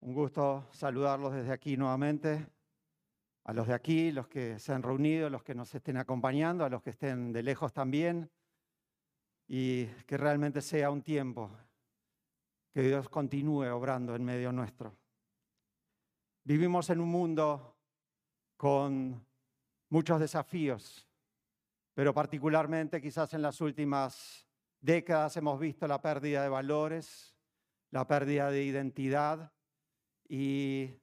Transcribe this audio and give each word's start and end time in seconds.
Un 0.00 0.14
gusto 0.14 0.68
saludarlos 0.70 1.34
desde 1.34 1.52
aquí 1.52 1.76
nuevamente, 1.76 2.46
a 3.44 3.52
los 3.52 3.66
de 3.66 3.74
aquí, 3.74 4.12
los 4.12 4.28
que 4.28 4.58
se 4.60 4.72
han 4.72 4.82
reunido, 4.82 5.28
los 5.28 5.42
que 5.42 5.56
nos 5.56 5.74
estén 5.74 5.96
acompañando, 5.96 6.64
a 6.64 6.68
los 6.68 6.82
que 6.82 6.90
estén 6.90 7.32
de 7.32 7.42
lejos 7.42 7.72
también, 7.72 8.30
y 9.48 9.86
que 10.06 10.16
realmente 10.16 10.62
sea 10.62 10.90
un 10.90 11.02
tiempo 11.02 11.50
que 12.72 12.82
Dios 12.82 13.08
continúe 13.08 13.64
obrando 13.72 14.14
en 14.14 14.24
medio 14.24 14.52
nuestro. 14.52 14.96
Vivimos 16.44 16.90
en 16.90 17.00
un 17.00 17.08
mundo 17.08 17.76
con 18.56 19.26
muchos 19.88 20.20
desafíos, 20.20 21.08
pero 21.92 22.14
particularmente 22.14 23.00
quizás 23.00 23.34
en 23.34 23.42
las 23.42 23.60
últimas 23.60 24.46
décadas 24.80 25.36
hemos 25.36 25.58
visto 25.58 25.88
la 25.88 26.00
pérdida 26.00 26.42
de 26.44 26.48
valores, 26.48 27.34
la 27.90 28.06
pérdida 28.06 28.50
de 28.50 28.62
identidad 28.62 29.52
y 30.28 30.94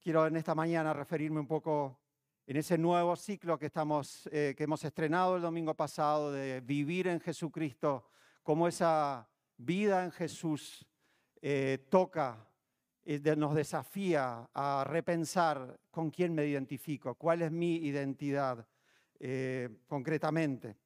quiero 0.00 0.26
en 0.26 0.36
esta 0.36 0.54
mañana 0.54 0.94
referirme 0.94 1.40
un 1.40 1.46
poco 1.46 2.00
en 2.46 2.56
ese 2.56 2.78
nuevo 2.78 3.14
ciclo 3.14 3.58
que, 3.58 3.66
estamos, 3.66 4.28
eh, 4.32 4.54
que 4.56 4.64
hemos 4.64 4.82
estrenado 4.84 5.36
el 5.36 5.42
domingo 5.42 5.74
pasado 5.74 6.32
de 6.32 6.60
vivir 6.62 7.06
en 7.06 7.20
Jesucristo, 7.20 8.08
como 8.42 8.66
esa 8.66 9.28
vida 9.58 10.02
en 10.02 10.10
Jesús 10.10 10.84
eh, 11.42 11.86
toca, 11.90 12.48
eh, 13.04 13.20
nos 13.36 13.54
desafía 13.54 14.48
a 14.54 14.84
repensar 14.84 15.78
con 15.90 16.10
quién 16.10 16.34
me 16.34 16.46
identifico, 16.46 17.14
cuál 17.14 17.42
es 17.42 17.52
mi 17.52 17.76
identidad 17.76 18.66
concretamente. 19.86 20.78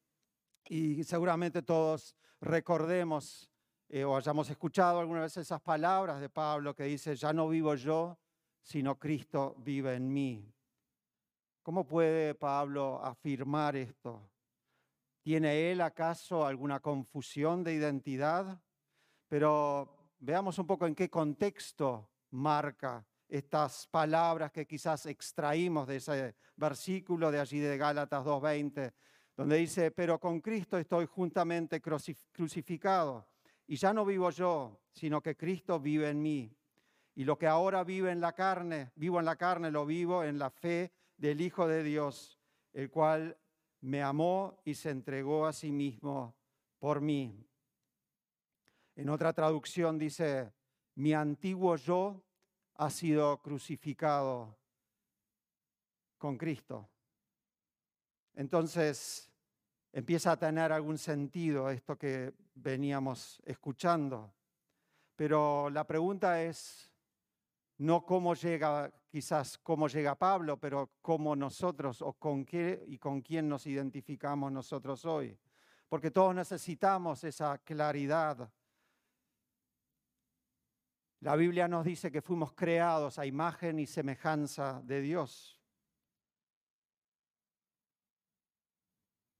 Y 0.69 1.05
seguramente 1.05 1.63
todos 1.63 2.17
recordemos 2.41 3.54
eh, 3.89 4.05
o 4.05 4.17
hayamos 4.17 4.49
escuchado 4.51 4.99
alguna 4.99 5.21
vez 5.23 5.37
esas 5.37 5.61
palabras 5.61 6.21
de 6.21 6.29
Pablo 6.29 6.75
que 6.75 6.85
dice, 6.85 7.15
ya 7.15 7.33
no 7.33 7.49
vivo 7.49 7.75
yo, 7.75 8.19
sino 8.63 8.99
Cristo 8.99 9.55
vive 9.59 9.95
en 9.95 10.13
mí. 10.13 10.53
¿Cómo 11.63 11.87
puede 11.87 12.35
Pablo 12.35 13.01
afirmar 13.03 13.77
esto? 13.77 14.31
¿Tiene 15.23 15.71
él 15.71 15.81
acaso 15.81 16.45
alguna 16.45 16.81
confusión 16.81 17.63
de 17.63 17.75
identidad? 17.75 18.61
Pero 19.29 20.13
veamos 20.19 20.59
un 20.59 20.67
poco 20.67 20.87
en 20.87 20.95
qué 20.95 21.09
contexto 21.09 22.11
marca 22.31 23.07
estas 23.29 23.87
palabras 23.87 24.53
que 24.53 24.67
quizás 24.67 25.07
extraímos 25.07 25.87
de 25.87 25.97
ese 25.97 26.37
versículo 26.57 27.31
de 27.31 27.41
allí 27.41 27.59
de 27.59 27.77
Gálatas 27.79 28.25
2.20, 28.25 28.93
donde 29.37 29.57
dice, 29.57 29.91
pero 29.91 30.19
con 30.21 30.41
Cristo 30.41 30.79
estoy 30.79 31.07
juntamente 31.07 31.81
crucificado 31.81 33.27
y 33.67 33.77
ya 33.77 33.93
no 33.93 34.05
vivo 34.05 34.31
yo, 34.31 34.81
sino 34.93 35.23
que 35.23 35.37
Cristo 35.37 35.81
vive 35.81 36.11
en 36.11 36.23
mí. 36.23 36.57
Y 37.15 37.25
lo 37.25 37.39
que 37.39 37.47
ahora 37.47 37.85
vive 37.85 38.11
en 38.11 38.21
la 38.21 38.33
carne, 38.33 38.93
vivo 38.97 39.19
en 39.19 39.25
la 39.25 39.37
carne, 39.37 39.71
lo 39.71 39.87
vivo 39.87 40.25
en 40.25 40.39
la 40.39 40.51
fe 40.51 40.93
del 41.17 41.41
Hijo 41.41 41.67
de 41.69 41.83
Dios, 41.83 42.39
el 42.73 42.91
cual 42.91 43.39
me 43.81 44.03
amó 44.03 44.61
y 44.65 44.75
se 44.75 44.91
entregó 44.91 45.47
a 45.47 45.53
sí 45.53 45.71
mismo 45.71 46.35
por 46.79 47.01
mí. 47.01 47.47
En 48.97 49.09
otra 49.09 49.33
traducción 49.33 49.99
dice, 49.99 50.53
mi 50.97 51.13
antiguo 51.13 51.77
yo 51.77 52.23
ha 52.77 52.91
sido 52.91 53.41
crucificado 53.41 54.57
con 56.19 56.37
Cristo. 56.37 56.89
Entonces, 58.35 59.31
empieza 59.95 60.33
a 60.33 60.37
tener 60.37 60.73
algún 60.73 60.99
sentido 60.99 61.71
esto 61.71 61.97
que 61.97 62.35
veníamos 62.57 63.41
escuchando. 63.47 64.35
Pero 65.15 65.71
la 65.71 65.87
pregunta 65.87 66.43
es 66.43 66.93
no 67.79 68.05
cómo 68.05 68.35
llega, 68.35 68.93
quizás 69.09 69.57
cómo 69.59 69.87
llega 69.87 70.17
Pablo, 70.17 70.59
pero 70.59 70.91
cómo 71.01 71.37
nosotros 71.37 72.03
o 72.03 72.13
con 72.15 72.45
qué 72.45 72.85
y 72.89 72.99
con 72.99 73.23
quién 73.23 73.49
nos 73.49 73.69
identificamos 73.69 74.51
nosotros 74.51 75.05
hoy. 75.05 75.39
Porque 75.89 76.11
todos 76.11 76.35
necesitamos 76.35 77.23
esa 77.23 77.59
claridad. 77.59 78.51
La 81.21 81.37
Biblia 81.37 81.69
nos 81.69 81.85
dice 81.85 82.11
que 82.11 82.21
fuimos 82.21 82.53
creados 82.53 83.21
a 83.21 83.27
imagen 83.27 83.79
y 83.79 83.87
semejanza 83.87 84.83
de 84.83 85.01
Dios. 85.01 85.54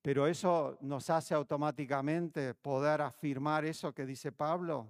Pero 0.05 0.27
eso 0.27 0.77
nos 0.83 1.09
hace 1.09 1.33
automáticamente 1.33 2.53
poder 2.53 3.01
afirmar 3.01 3.65
eso 3.65 3.95
que 3.95 4.05
dice 4.05 4.33
Pablo. 4.33 4.87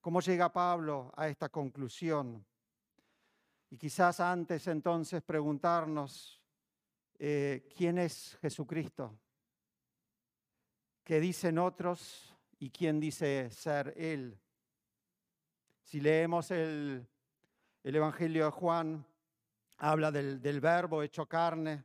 ¿Cómo 0.00 0.22
llega 0.22 0.50
Pablo 0.50 1.12
a 1.14 1.28
esta 1.28 1.50
conclusión? 1.50 2.42
Y 3.68 3.76
quizás 3.76 4.18
antes 4.20 4.66
entonces 4.66 5.22
preguntarnos, 5.22 6.40
eh, 7.18 7.68
¿quién 7.76 7.98
es 7.98 8.38
Jesucristo? 8.40 9.14
¿Qué 11.04 11.20
dicen 11.20 11.58
otros 11.58 12.34
y 12.60 12.70
quién 12.70 12.98
dice 12.98 13.50
ser 13.50 13.92
Él? 13.94 14.40
Si 15.82 16.00
leemos 16.00 16.50
el, 16.50 17.06
Evangelio 17.84 18.46
de 18.46 18.50
Juan, 18.52 19.06
habla 19.76 20.10
del, 20.10 20.40
del 20.40 20.62
verbo 20.62 21.02
hecho 21.02 21.26
carne, 21.26 21.84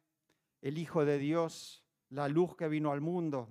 el 0.61 0.77
Hijo 0.77 1.03
de 1.03 1.17
Dios, 1.17 1.83
la 2.09 2.27
luz 2.27 2.55
que 2.55 2.67
vino 2.67 2.91
al 2.91 3.01
mundo. 3.01 3.49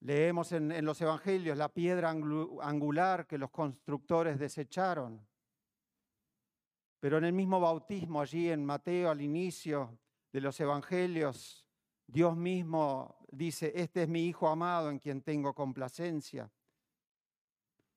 Leemos 0.00 0.52
en, 0.52 0.84
los 0.84 1.00
evangelios 1.00 1.56
la 1.56 1.68
piedra 1.68 2.10
angular 2.10 3.26
que 3.26 3.38
los 3.38 3.50
constructores 3.50 4.38
desecharon. 4.38 5.26
Pero 7.00 7.18
en 7.18 7.24
el 7.24 7.32
mismo 7.32 7.60
bautismo, 7.60 8.20
allí 8.20 8.48
en 8.50 8.64
Mateo, 8.64 9.10
al 9.10 9.20
inicio 9.20 9.98
de 10.32 10.40
los 10.40 10.58
evangelios, 10.60 11.66
Dios 12.06 12.36
mismo 12.36 13.16
dice, 13.30 13.72
este 13.74 14.04
es 14.04 14.08
mi 14.08 14.26
Hijo 14.26 14.48
amado 14.48 14.90
en 14.90 14.98
quien 14.98 15.22
tengo 15.22 15.54
complacencia. 15.54 16.50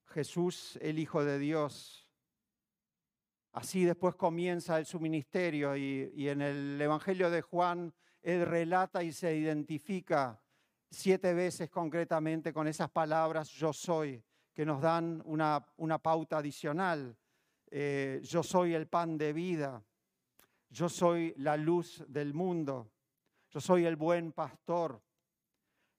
Jesús, 0.07 0.77
el 0.81 0.99
Hijo 0.99 1.23
de 1.23 1.39
Dios. 1.39 2.10
Así 3.53 3.84
después 3.84 4.16
comienza 4.16 4.84
su 4.85 5.00
ministerio 5.00 5.75
y, 5.75 6.29
en 6.29 6.41
el 6.41 6.81
Evangelio 6.81 7.29
de 7.29 7.41
Juan 7.41 7.94
él 8.22 8.45
relata 8.45 9.03
y 9.03 9.12
se 9.12 9.35
identifica 9.35 10.41
siete 10.89 11.34
veces 11.34 11.69
concretamente 11.69 12.53
con 12.53 12.67
esas 12.67 12.89
palabras 12.89 13.50
yo 13.50 13.73
soy, 13.73 14.23
que 14.53 14.66
nos 14.66 14.81
dan 14.81 15.22
una, 15.25 15.66
una 15.78 15.97
pauta 15.97 16.38
adicional. 16.38 17.17
Eh, 17.69 18.22
yo 18.23 18.44
soy 18.44 18.73
el 18.73 18.88
pan 18.88 19.17
de 19.17 19.34
vida, 19.34 19.83
yo 20.69 20.88
soy 20.88 21.33
la 21.38 21.57
luz 21.57 22.03
del 22.07 22.33
mundo, 22.33 22.91
yo 23.50 23.59
soy 23.59 23.85
el 23.85 23.95
buen 23.95 24.31
pastor, 24.31 25.01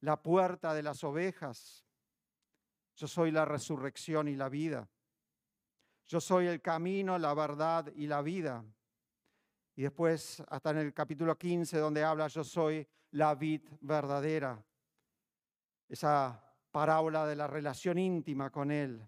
la 0.00 0.22
puerta 0.22 0.74
de 0.74 0.82
las 0.82 1.02
ovejas, 1.04 1.86
yo 2.94 3.06
soy 3.06 3.30
la 3.30 3.44
resurrección 3.44 4.28
y 4.28 4.36
la 4.36 4.48
vida, 4.48 4.88
yo 6.06 6.20
soy 6.20 6.46
el 6.46 6.60
camino, 6.60 7.18
la 7.18 7.34
verdad 7.34 7.92
y 7.94 8.06
la 8.06 8.22
vida. 8.22 8.64
Y 9.74 9.82
después 9.82 10.42
hasta 10.48 10.70
en 10.70 10.78
el 10.78 10.92
capítulo 10.94 11.36
15 11.36 11.78
donde 11.78 12.04
habla 12.04 12.28
yo 12.28 12.44
soy 12.44 12.86
la 13.12 13.34
vid 13.34 13.62
verdadera. 13.80 14.62
Esa 15.88 16.42
parábola 16.70 17.26
de 17.26 17.36
la 17.36 17.46
relación 17.46 17.98
íntima 17.98 18.50
con 18.50 18.70
Él. 18.70 19.06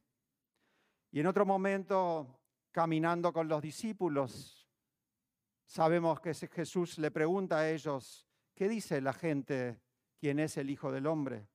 Y 1.10 1.20
en 1.20 1.26
otro 1.26 1.46
momento, 1.46 2.40
caminando 2.70 3.32
con 3.32 3.48
los 3.48 3.62
discípulos, 3.62 4.68
sabemos 5.66 6.20
que 6.20 6.34
Jesús 6.34 6.98
le 6.98 7.10
pregunta 7.10 7.58
a 7.58 7.70
ellos, 7.70 8.26
¿qué 8.54 8.68
dice 8.68 9.00
la 9.00 9.12
gente 9.12 9.80
quién 10.18 10.38
es 10.38 10.56
el 10.56 10.70
Hijo 10.70 10.92
del 10.92 11.06
Hombre? 11.06 11.48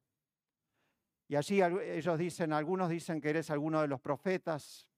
Y 1.27 1.35
allí 1.35 1.61
ellos 1.61 2.17
dicen, 2.17 2.53
algunos 2.53 2.89
dicen 2.89 3.21
que 3.21 3.29
eres 3.29 3.51
alguno 3.51 3.81
de 3.81 3.87
los 3.87 4.01
profetas, 4.01 4.88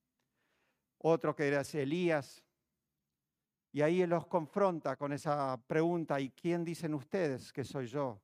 otro 1.03 1.35
que 1.35 1.47
eres 1.47 1.73
Elías, 1.75 2.43
y 3.73 3.81
ahí 3.81 4.01
Él 4.01 4.09
los 4.09 4.27
confronta 4.27 4.97
con 4.97 5.13
esa 5.13 5.59
pregunta, 5.65 6.19
¿y 6.19 6.29
quién 6.31 6.65
dicen 6.65 6.93
ustedes 6.93 7.53
que 7.53 7.63
soy 7.63 7.87
yo? 7.87 8.21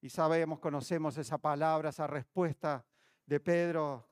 Y 0.00 0.08
sabemos, 0.08 0.60
conocemos 0.60 1.18
esa 1.18 1.38
palabra, 1.38 1.90
esa 1.90 2.06
respuesta 2.06 2.84
de 3.26 3.40
Pedro 3.40 4.08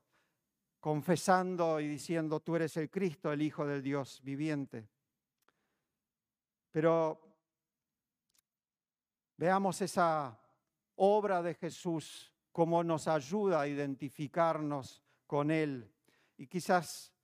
confesando 0.81 1.81
y 1.81 1.89
diciendo, 1.89 2.41
tú 2.41 2.57
eres 2.57 2.77
el 2.77 2.91
Cristo, 2.91 3.33
el 3.33 3.43
Hijo 3.43 3.67
del 3.67 3.83
Dios 3.83 4.21
viviente. 4.23 4.89
Pero 6.71 7.21
veamos 9.37 9.81
esa 9.81 10.39
obra 10.97 11.43
de 11.43 11.55
Jesús, 11.55 12.33
cómo 12.53 12.85
nos 12.85 13.09
ayuda 13.09 13.63
a 13.63 13.69
identificarnos 13.69 15.03
con 15.27 15.51
Él. 15.51 15.91
Y 16.37 16.47
quizás 16.47 17.16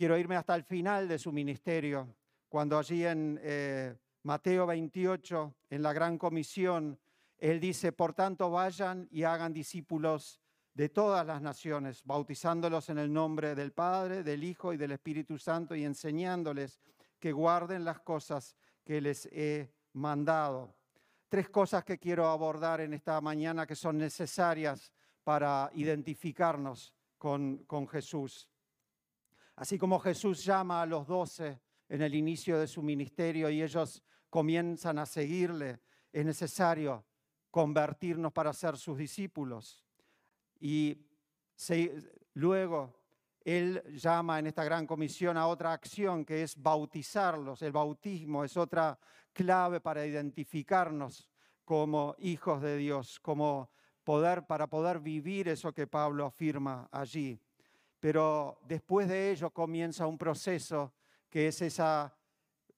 quiero 0.00 0.16
irme 0.16 0.36
hasta 0.36 0.54
el 0.54 0.64
final 0.64 1.06
de 1.08 1.18
su 1.18 1.30
ministerio, 1.30 2.08
cuando 2.48 2.78
allí 2.78 3.04
en 3.04 3.38
eh, 3.42 3.94
Mateo 4.22 4.66
28, 4.66 5.54
en 5.68 5.82
la 5.82 5.92
gran 5.92 6.16
comisión, 6.16 6.98
Él 7.36 7.60
dice, 7.60 7.92
por 7.92 8.14
tanto 8.14 8.50
vayan 8.50 9.06
y 9.10 9.24
hagan 9.24 9.52
discípulos 9.52 10.40
de 10.72 10.88
todas 10.88 11.26
las 11.26 11.42
naciones, 11.42 12.02
bautizándolos 12.02 12.88
en 12.88 12.96
el 12.96 13.12
nombre 13.12 13.54
del 13.54 13.72
Padre, 13.72 14.22
del 14.22 14.42
Hijo 14.42 14.72
y 14.72 14.78
del 14.78 14.92
Espíritu 14.92 15.36
Santo 15.36 15.74
y 15.74 15.84
enseñándoles 15.84 16.80
que 17.18 17.32
guarden 17.32 17.84
las 17.84 18.00
cosas 18.00 18.56
que 18.82 19.02
les 19.02 19.26
he 19.26 19.70
mandado. 19.92 20.74
Tres 21.28 21.50
cosas 21.50 21.84
que 21.84 21.98
quiero 21.98 22.26
abordar 22.26 22.80
en 22.80 22.94
esta 22.94 23.20
mañana 23.20 23.66
que 23.66 23.76
son 23.76 23.98
necesarias 23.98 24.94
para 25.24 25.70
identificarnos 25.74 26.94
con, 27.18 27.58
con 27.66 27.86
Jesús. 27.86 28.49
Así 29.60 29.76
como 29.76 29.98
Jesús 29.98 30.42
llama 30.42 30.80
a 30.80 30.86
los 30.86 31.06
doce 31.06 31.60
en 31.86 32.00
el 32.00 32.14
inicio 32.14 32.58
de 32.58 32.66
su 32.66 32.82
ministerio 32.82 33.50
y 33.50 33.60
ellos 33.60 34.02
comienzan 34.30 34.98
a 34.98 35.04
seguirle, 35.04 35.80
es 36.10 36.24
necesario 36.24 37.04
convertirnos 37.50 38.32
para 38.32 38.54
ser 38.54 38.78
sus 38.78 38.96
discípulos. 38.96 39.84
Y 40.60 41.06
luego 42.32 43.02
Él 43.44 43.82
llama 43.98 44.38
en 44.38 44.46
esta 44.46 44.64
gran 44.64 44.86
comisión 44.86 45.36
a 45.36 45.46
otra 45.46 45.74
acción 45.74 46.24
que 46.24 46.42
es 46.42 46.56
bautizarlos. 46.56 47.60
El 47.60 47.72
bautismo 47.72 48.44
es 48.44 48.56
otra 48.56 48.98
clave 49.30 49.78
para 49.82 50.06
identificarnos 50.06 51.28
como 51.66 52.14
hijos 52.18 52.62
de 52.62 52.78
Dios, 52.78 53.20
como 53.20 53.70
poder, 54.04 54.46
para 54.46 54.68
poder 54.68 55.00
vivir 55.00 55.48
eso 55.48 55.74
que 55.74 55.86
Pablo 55.86 56.24
afirma 56.24 56.88
allí. 56.90 57.38
Pero 58.00 58.58
después 58.66 59.08
de 59.08 59.30
ello 59.30 59.50
comienza 59.50 60.06
un 60.06 60.18
proceso 60.18 60.94
que 61.28 61.48
es 61.48 61.62
esa, 61.62 62.16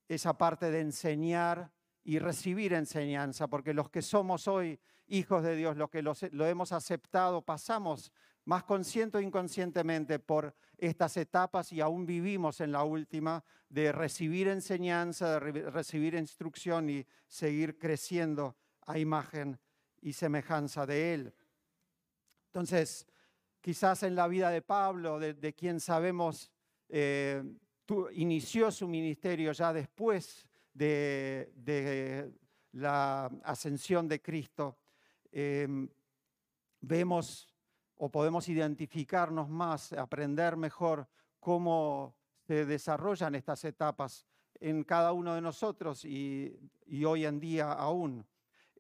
esa 0.09 0.37
parte 0.37 0.71
de 0.71 0.81
enseñar 0.81 1.73
y 2.05 2.19
recibir 2.19 2.73
enseñanza, 2.73 3.47
porque 3.47 3.73
los 3.73 3.89
que 3.89 4.03
somos 4.03 4.49
hoy 4.49 4.79
hijos 5.07 5.43
de 5.45 5.57
Dios, 5.57 5.77
los 5.77 5.89
que 5.89 6.03
lo 6.03 6.47
hemos 6.47 6.73
aceptado, 6.73 7.43
pasamos 7.43 8.13
más 8.45 8.65
consciente 8.65 9.19
o 9.19 9.21
inconscientemente 9.21 10.19
por 10.19 10.55
estas 10.77 11.17
etapas 11.17 11.73
y 11.73 11.81
aún 11.81 12.07
vivimos 12.07 12.61
en 12.61 12.73
la 12.73 12.83
última 12.83 13.45
de 13.69 13.93
recibir 13.93 14.49
enseñanza, 14.49 15.39
de 15.39 15.71
recibir 15.71 16.15
instrucción 16.15 16.91
y 16.91 17.07
seguir 17.29 17.79
creciendo 17.79 18.57
a 18.87 18.99
imagen 18.99 19.61
y 20.01 20.13
semejanza 20.13 20.85
de 20.87 21.15
Él. 21.15 21.35
Entonces, 22.47 23.07
quizás 23.62 24.03
en 24.03 24.14
la 24.14 24.29
vida 24.29 24.50
de 24.50 24.61
Pablo, 24.61 25.19
de, 25.19 25.55
quien 25.55 25.81
sabemos, 25.81 26.50
eh, 26.88 27.43
inició 28.12 28.70
su 28.70 28.87
ministerio 28.87 29.53
ya 29.53 29.73
después 29.73 30.47
de, 30.75 32.31
la 32.73 33.26
ascensión 33.44 34.09
de 34.09 34.20
Cristo, 34.20 34.79
em, 35.31 35.88
vemos 36.81 37.49
o 37.97 38.11
podemos 38.11 38.49
identificarnos 38.49 39.49
más, 39.49 39.93
aprender 39.93 40.56
mejor 40.56 41.06
cómo 41.38 42.17
se 42.47 42.67
desarrollan 42.67 43.35
estas 43.35 43.65
etapas 43.65 44.26
en 44.58 44.85
cada 44.85 45.12
uno 45.12 45.35
de 45.35 45.41
nosotros 45.41 46.05
y, 46.05 46.58
hoy 47.06 47.26
en 47.26 47.38
día 47.38 47.73
aún. 47.73 48.26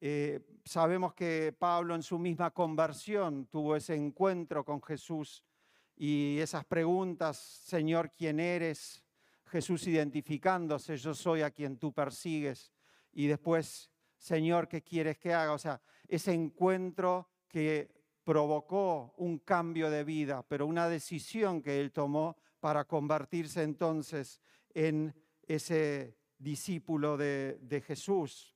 Eh, 0.04 0.40
sabemos 0.64 1.14
que 1.14 1.54
Pablo 1.56 1.94
en 1.94 2.02
su 2.02 2.18
misma 2.18 2.50
conversión 2.50 3.46
tuvo 3.46 3.76
ese 3.76 3.94
encuentro 3.94 4.64
con 4.64 4.82
Jesús 4.82 5.44
y 5.94 6.40
esas 6.40 6.64
preguntas, 6.64 7.36
Señor, 7.36 8.10
¿quién 8.10 8.40
eres? 8.40 9.04
Jesús 9.46 9.86
identificándose, 9.86 10.96
yo 10.96 11.14
soy 11.14 11.42
a 11.42 11.52
quien 11.52 11.76
tú 11.76 11.92
persigues. 11.92 12.72
Y 13.12 13.28
después, 13.28 13.92
Señor, 14.18 14.66
¿qué 14.66 14.82
quieres 14.82 15.18
que 15.18 15.32
haga? 15.32 15.52
O 15.52 15.58
sea, 15.58 15.80
ese 16.08 16.32
encuentro 16.32 17.28
que 17.46 17.88
provocó 18.24 19.14
un 19.18 19.38
cambio 19.38 19.88
de 19.88 20.02
vida, 20.02 20.44
pero 20.48 20.66
una 20.66 20.88
decisión 20.88 21.62
que 21.62 21.80
él 21.80 21.92
tomó 21.92 22.36
para 22.58 22.86
convertirse 22.86 23.62
entonces 23.62 24.40
en 24.74 25.14
ese 25.46 26.16
discípulo 26.38 27.16
de, 27.16 27.60
de 27.62 27.80
Jesús. 27.80 28.51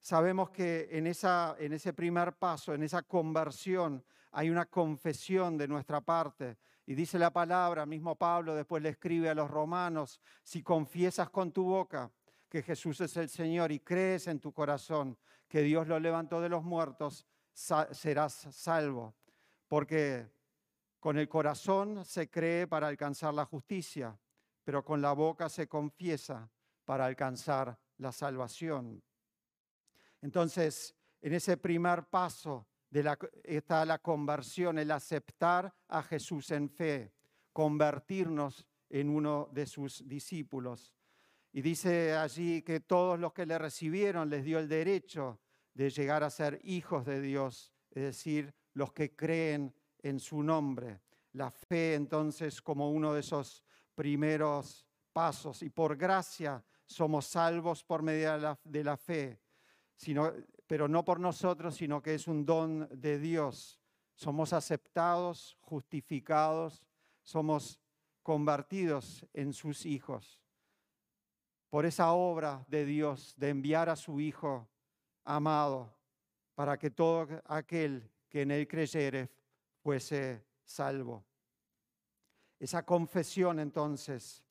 Sabemos 0.00 0.50
que 0.50 0.88
en, 0.90 1.06
ese 1.06 1.92
primer 1.92 2.32
paso, 2.32 2.72
en 2.72 2.82
esa 2.82 3.02
conversión, 3.02 4.02
hay 4.32 4.48
una 4.48 4.66
confesión 4.66 5.58
de 5.58 5.68
nuestra 5.68 6.00
parte 6.00 6.56
y 6.86 6.94
dice 6.94 7.18
la 7.18 7.30
palabra, 7.30 7.84
mismo 7.84 8.16
Pablo 8.16 8.54
después 8.54 8.82
le 8.82 8.88
escribe 8.88 9.28
a 9.28 9.34
los 9.34 9.50
romanos, 9.50 10.20
si 10.42 10.62
confiesas 10.62 11.28
con 11.30 11.52
tu 11.52 11.64
boca 11.64 12.10
que 12.48 12.62
Jesús 12.62 13.00
es 13.00 13.16
el 13.16 13.28
Señor 13.28 13.70
y 13.70 13.80
crees 13.80 14.26
en 14.26 14.40
tu 14.40 14.52
corazón 14.52 15.16
que 15.46 15.62
Dios 15.62 15.86
lo 15.86 16.00
levantó 16.00 16.40
de 16.40 16.48
los 16.48 16.64
muertos, 16.64 17.26
serás 17.52 18.48
salvo. 18.50 19.14
Porque 19.68 20.30
con 20.98 21.18
el 21.18 21.28
corazón 21.28 22.04
se 22.04 22.28
cree 22.28 22.66
para 22.66 22.88
alcanzar 22.88 23.34
la 23.34 23.44
justicia, 23.44 24.18
pero 24.64 24.84
con 24.84 25.00
la 25.00 25.12
boca 25.12 25.48
se 25.48 25.68
confiesa 25.68 26.50
para 26.84 27.06
alcanzar 27.06 27.78
la 27.98 28.12
salvación. 28.12 29.02
Entonces, 30.22 30.94
en 31.20 31.34
ese 31.34 31.56
primer 31.56 32.04
paso 32.04 32.66
está 33.44 33.84
la 33.84 33.98
conversión, 33.98 34.78
el 34.78 34.90
aceptar 34.90 35.72
a 35.88 36.02
Jesús 36.02 36.50
en 36.50 36.68
fe, 36.68 37.12
convertirnos 37.52 38.66
en 38.88 39.08
uno 39.08 39.48
de 39.52 39.66
sus 39.66 40.06
discípulos. 40.06 40.92
Y 41.52 41.62
dice 41.62 42.14
allí 42.14 42.62
que 42.62 42.80
todos 42.80 43.18
los 43.18 43.32
que 43.32 43.46
le 43.46 43.58
recibieron 43.58 44.30
les 44.30 44.44
dio 44.44 44.58
el 44.58 44.68
derecho 44.68 45.40
de 45.74 45.90
llegar 45.90 46.22
a 46.22 46.30
ser 46.30 46.60
hijos 46.64 47.06
de 47.06 47.20
Dios, 47.20 47.72
es 47.90 48.02
decir, 48.02 48.54
los 48.74 48.92
que 48.92 49.14
creen 49.14 49.74
en 50.02 50.20
su 50.20 50.42
nombre. 50.42 51.00
La 51.32 51.50
fe 51.50 51.94
entonces 51.94 52.60
como 52.60 52.90
uno 52.90 53.14
de 53.14 53.20
esos 53.20 53.64
primeros 53.94 54.86
pasos 55.12 55.62
y 55.62 55.70
por 55.70 55.96
gracia 55.96 56.64
somos 56.86 57.26
salvos 57.26 57.84
por 57.84 58.02
medio 58.02 58.32
de 58.32 58.38
la, 58.38 58.60
de 58.64 58.84
la 58.84 58.96
fe, 58.96 59.40
sino 60.00 60.32
pero 60.66 60.88
no 60.88 61.04
por 61.04 61.20
nosotros, 61.20 61.74
sino 61.74 62.00
que 62.00 62.14
es 62.14 62.26
un 62.26 62.46
don 62.46 62.88
de 62.90 63.18
Dios. 63.18 63.78
Somos 64.14 64.54
aceptados, 64.54 65.58
justificados, 65.60 66.86
somos 67.22 67.78
convertidos 68.22 69.26
en 69.34 69.52
sus 69.52 69.84
hijos. 69.84 70.40
Por 71.68 71.84
esa 71.84 72.12
obra 72.12 72.64
de 72.66 72.86
Dios 72.86 73.34
de 73.36 73.50
enviar 73.50 73.90
a 73.90 73.96
su 73.96 74.20
Hijo 74.20 74.70
amado 75.24 75.94
para 76.54 76.78
que 76.78 76.90
todo 76.90 77.28
aquel 77.44 78.10
que 78.30 78.42
en 78.42 78.52
él 78.52 78.66
creyere 78.66 79.28
fuese 79.82 80.46
salvo. 80.64 81.26
Esa 82.58 82.86
confesión 82.86 83.60
entonces, 83.60 84.42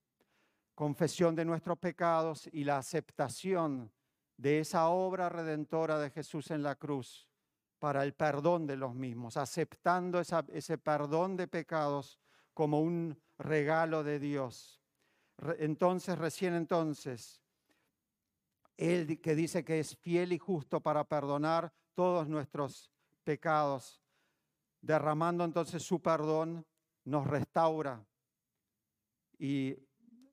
confesión 0.75 1.35
de 1.35 1.45
nuestros 1.45 1.79
pecados 1.79 2.47
y 2.51 2.63
la 2.63 2.77
aceptación 2.77 3.91
de 4.39 4.61
esa 4.61 4.87
obra 4.87 5.27
redentora 5.27 5.99
de 5.99 6.11
Jesús 6.11 6.49
en 6.49 6.63
la 6.63 6.75
cruz 6.75 7.27
para 7.77 8.05
el 8.05 8.13
perdón 8.13 8.65
de 8.65 8.77
los 8.77 8.95
mismos, 8.95 9.35
aceptando 9.35 10.21
ese 10.21 10.77
perdón 10.77 11.35
de 11.35 11.49
pecados 11.49 12.21
como 12.53 12.79
un 12.79 13.21
regalo 13.37 14.01
de 14.01 14.17
Dios. 14.17 14.81
Entonces, 15.57 16.17
recién 16.17 16.53
entonces, 16.53 17.41
Él 18.77 19.19
que 19.19 19.35
dice 19.35 19.65
que 19.65 19.81
es 19.81 19.97
fiel 19.97 20.31
y 20.31 20.37
justo 20.37 20.79
para 20.79 21.03
perdonar 21.03 21.73
todos 21.93 22.29
nuestros 22.29 22.89
pecados, 23.25 24.01
derramando 24.79 25.43
entonces 25.43 25.83
su 25.83 26.01
perdón, 26.01 26.65
nos 27.03 27.27
restaura 27.27 28.05
y 29.37 29.75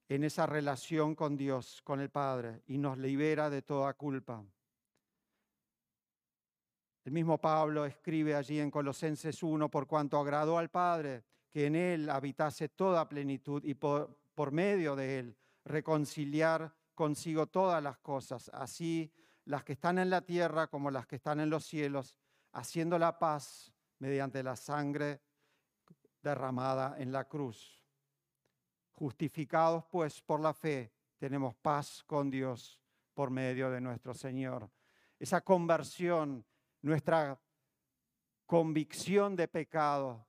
en 0.08 0.24
esa 0.24 0.46
relación 0.46 1.14
con 1.14 1.36
Dios, 1.36 1.80
con 1.82 2.00
el 2.00 2.10
Padre, 2.10 2.62
y 2.66 2.78
nos 2.78 2.98
libera 2.98 3.50
de 3.50 3.62
toda 3.62 3.92
culpa. 3.94 4.44
El 7.04 7.12
mismo 7.12 7.38
Pablo 7.38 7.84
escribe 7.84 8.34
allí 8.34 8.58
en 8.58 8.70
Colosenses 8.70 9.42
1, 9.42 9.70
por 9.70 9.86
cuanto 9.86 10.18
agradó 10.18 10.58
al 10.58 10.70
Padre 10.70 11.24
que 11.50 11.66
en 11.66 11.76
Él 11.76 12.10
habitase 12.10 12.68
toda 12.68 13.08
plenitud 13.08 13.64
y 13.64 13.74
por, 13.74 14.18
por 14.34 14.52
medio 14.52 14.96
de 14.96 15.20
Él 15.20 15.36
reconciliar 15.64 16.74
consigo 16.94 17.46
todas 17.46 17.82
las 17.82 17.98
cosas, 17.98 18.50
así 18.54 19.12
las 19.44 19.62
que 19.64 19.74
están 19.74 19.98
en 19.98 20.10
la 20.10 20.22
tierra 20.22 20.66
como 20.66 20.90
las 20.90 21.06
que 21.06 21.16
están 21.16 21.40
en 21.40 21.50
los 21.50 21.64
cielos, 21.64 22.16
haciendo 22.52 22.98
la 22.98 23.18
paz 23.18 23.72
mediante 23.98 24.42
la 24.42 24.56
sangre 24.56 25.20
derramada 26.22 26.96
en 26.98 27.12
la 27.12 27.28
cruz. 27.28 27.85
Justificados 28.96 29.84
pues 29.90 30.20
por 30.22 30.40
la 30.40 30.52
fe, 30.52 30.92
tenemos 31.18 31.54
paz 31.54 32.02
con 32.04 32.30
Dios 32.30 32.80
por 33.14 33.30
medio 33.30 33.70
de 33.70 33.80
nuestro 33.80 34.14
Señor. 34.14 34.70
Esa 35.18 35.42
conversión, 35.42 36.44
nuestra 36.82 37.38
convicción 38.46 39.36
de 39.36 39.48
pecado, 39.48 40.26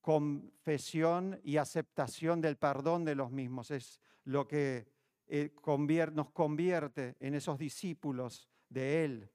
confesión 0.00 1.40
y 1.42 1.56
aceptación 1.56 2.40
del 2.40 2.56
perdón 2.56 3.04
de 3.04 3.14
los 3.14 3.30
mismos 3.30 3.70
es 3.70 4.00
lo 4.24 4.46
que 4.46 4.88
eh, 5.26 5.54
nos 6.12 6.30
convierte 6.30 7.16
en 7.20 7.34
esos 7.34 7.58
discípulos 7.58 8.48
de 8.68 9.04
Él. 9.04 9.30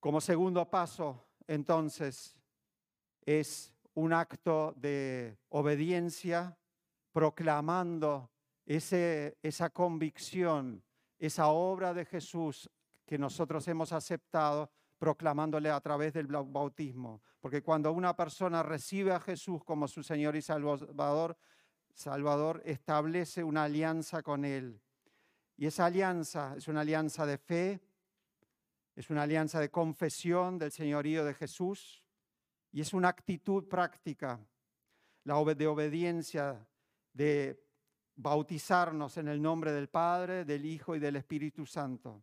Como 0.00 0.20
segundo 0.20 0.70
paso, 0.70 1.28
entonces, 1.46 2.36
es 3.22 3.74
un 3.94 4.12
acto 4.12 4.72
de 4.76 5.38
obediencia, 5.48 6.56
proclamando 7.18 8.30
ese, 8.64 9.38
esa 9.42 9.70
convicción, 9.70 10.84
esa 11.18 11.48
obra 11.48 11.92
de 11.92 12.04
Jesús 12.04 12.70
que 13.04 13.18
nosotros 13.18 13.66
hemos 13.66 13.92
aceptado, 13.92 14.70
proclamándole 14.98 15.68
a 15.68 15.80
través 15.80 16.12
del 16.12 16.28
bautismo. 16.28 17.20
Porque 17.40 17.60
cuando 17.60 17.90
una 17.90 18.14
persona 18.14 18.62
recibe 18.62 19.10
a 19.10 19.18
Jesús 19.18 19.64
como 19.64 19.88
su 19.88 20.04
Señor 20.04 20.36
y 20.36 20.42
Salvador, 20.42 21.36
Salvador 21.92 22.62
establece 22.64 23.42
una 23.42 23.64
alianza 23.64 24.22
con 24.22 24.44
Él. 24.44 24.80
Y 25.56 25.66
esa 25.66 25.86
alianza 25.86 26.54
es 26.56 26.68
una 26.68 26.82
alianza 26.82 27.26
de 27.26 27.38
fe, 27.38 27.80
es 28.94 29.10
una 29.10 29.22
alianza 29.22 29.58
de 29.58 29.72
confesión 29.72 30.56
del 30.56 30.70
señorío 30.70 31.24
de 31.24 31.34
Jesús 31.34 32.04
y 32.70 32.80
es 32.80 32.94
una 32.94 33.08
actitud 33.08 33.66
práctica, 33.66 34.38
la 35.24 35.42
de 35.42 35.66
obediencia, 35.66 36.64
de 37.18 37.60
bautizarnos 38.14 39.16
en 39.16 39.26
el 39.26 39.42
nombre 39.42 39.72
del 39.72 39.88
Padre, 39.88 40.44
del 40.44 40.64
Hijo 40.64 40.94
y 40.94 41.00
del 41.00 41.16
Espíritu 41.16 41.66
Santo. 41.66 42.22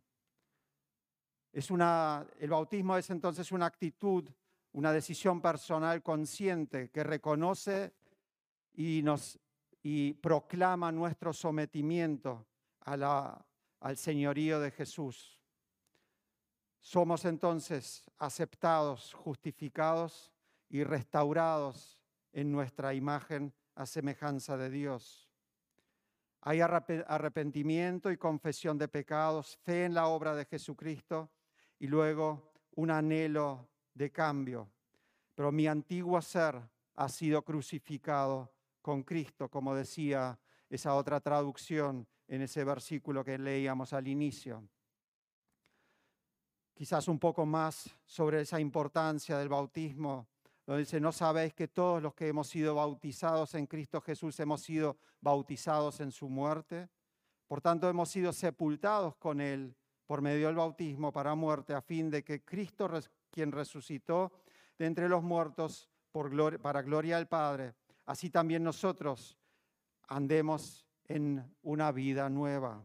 Es 1.52 1.70
una, 1.70 2.26
el 2.38 2.48
bautismo 2.48 2.96
es 2.96 3.10
entonces 3.10 3.52
una 3.52 3.66
actitud, 3.66 4.26
una 4.72 4.92
decisión 4.92 5.42
personal 5.42 6.02
consciente 6.02 6.90
que 6.90 7.04
reconoce 7.04 7.92
y, 8.72 9.02
nos, 9.02 9.38
y 9.82 10.14
proclama 10.14 10.90
nuestro 10.90 11.34
sometimiento 11.34 12.46
al 12.80 13.96
señorío 13.98 14.60
de 14.60 14.70
Jesús. 14.70 15.38
Somos 16.80 17.26
entonces 17.26 18.02
aceptados, 18.16 19.12
justificados 19.12 20.32
y 20.70 20.84
restaurados 20.84 22.00
en 22.32 22.50
nuestra 22.50 22.94
imagen 22.94 23.52
a 23.76 23.86
semejanza 23.86 24.56
de 24.56 24.70
Dios. 24.70 25.28
Hay 26.40 26.60
arrepentimiento 26.60 28.10
y 28.10 28.16
confesión 28.16 28.78
de 28.78 28.88
pecados, 28.88 29.56
fe 29.58 29.84
en 29.84 29.94
la 29.94 30.06
obra 30.08 30.34
de 30.34 30.44
Jesucristo 30.44 31.30
y 31.78 31.86
luego 31.86 32.52
un 32.76 32.90
anhelo 32.90 33.68
de 33.94 34.10
cambio. 34.10 34.70
Pero 35.34 35.52
mi 35.52 35.66
antiguo 35.66 36.20
ser 36.22 36.60
ha 36.94 37.08
sido 37.08 37.42
crucificado 37.42 38.52
con 38.80 39.02
Cristo, 39.02 39.50
como 39.50 39.74
decía 39.74 40.38
esa 40.70 40.94
otra 40.94 41.20
traducción 41.20 42.06
en 42.28 42.42
ese 42.42 42.64
versículo 42.64 43.24
que 43.24 43.38
leíamos 43.38 43.92
al 43.92 44.08
inicio. 44.08 44.66
Quizás 46.74 47.08
un 47.08 47.18
poco 47.18 47.44
más 47.44 47.90
sobre 48.04 48.42
esa 48.42 48.60
importancia 48.60 49.38
del 49.38 49.48
bautismo, 49.48 50.28
donde 50.66 50.80
dice, 50.80 51.00
no 51.00 51.12
sabéis 51.12 51.54
que 51.54 51.68
todos 51.68 52.02
los 52.02 52.12
que 52.14 52.26
hemos 52.26 52.48
sido 52.48 52.74
bautizados 52.74 53.54
en 53.54 53.66
Cristo 53.66 54.00
Jesús 54.00 54.38
hemos 54.40 54.62
sido 54.62 54.98
bautizados 55.20 56.00
en 56.00 56.10
su 56.10 56.28
muerte. 56.28 56.88
Por 57.46 57.60
tanto, 57.60 57.88
hemos 57.88 58.08
sido 58.08 58.32
sepultados 58.32 59.14
con 59.16 59.40
Él 59.40 59.76
por 60.06 60.22
medio 60.22 60.48
del 60.48 60.56
bautismo 60.56 61.12
para 61.12 61.36
muerte, 61.36 61.72
a 61.72 61.80
fin 61.80 62.10
de 62.10 62.24
que 62.24 62.44
Cristo, 62.44 62.90
quien 63.30 63.52
resucitó 63.52 64.32
de 64.76 64.86
entre 64.86 65.08
los 65.08 65.22
muertos 65.22 65.88
gloria, 66.12 66.58
para 66.58 66.82
gloria 66.82 67.16
del 67.16 67.26
Padre, 67.26 67.74
así 68.06 68.30
también 68.30 68.64
nosotros 68.64 69.38
andemos 70.08 70.86
en 71.04 71.54
una 71.62 71.92
vida 71.92 72.28
nueva. 72.28 72.84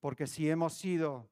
Porque 0.00 0.26
si 0.26 0.48
hemos 0.48 0.74
sido 0.74 1.30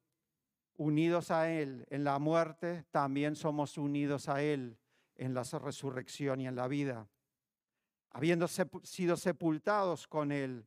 unidos 0.77 1.31
a 1.31 1.51
Él 1.51 1.87
en 1.91 2.05
la 2.05 2.19
muerte, 2.19 2.85
también 2.91 3.35
somos 3.35 3.77
unidos 3.77 4.29
a 4.29 4.43
Él 4.43 4.79
en 5.23 5.35
la 5.35 5.43
resurrección 5.45 6.41
y 6.41 6.49
en 6.49 6.57
la 6.57 6.67
vida. 6.67 7.09
Habiendo 8.11 8.49
sido 8.49 9.17
sepultados 9.17 10.09
con 10.09 10.33
Él, 10.33 10.67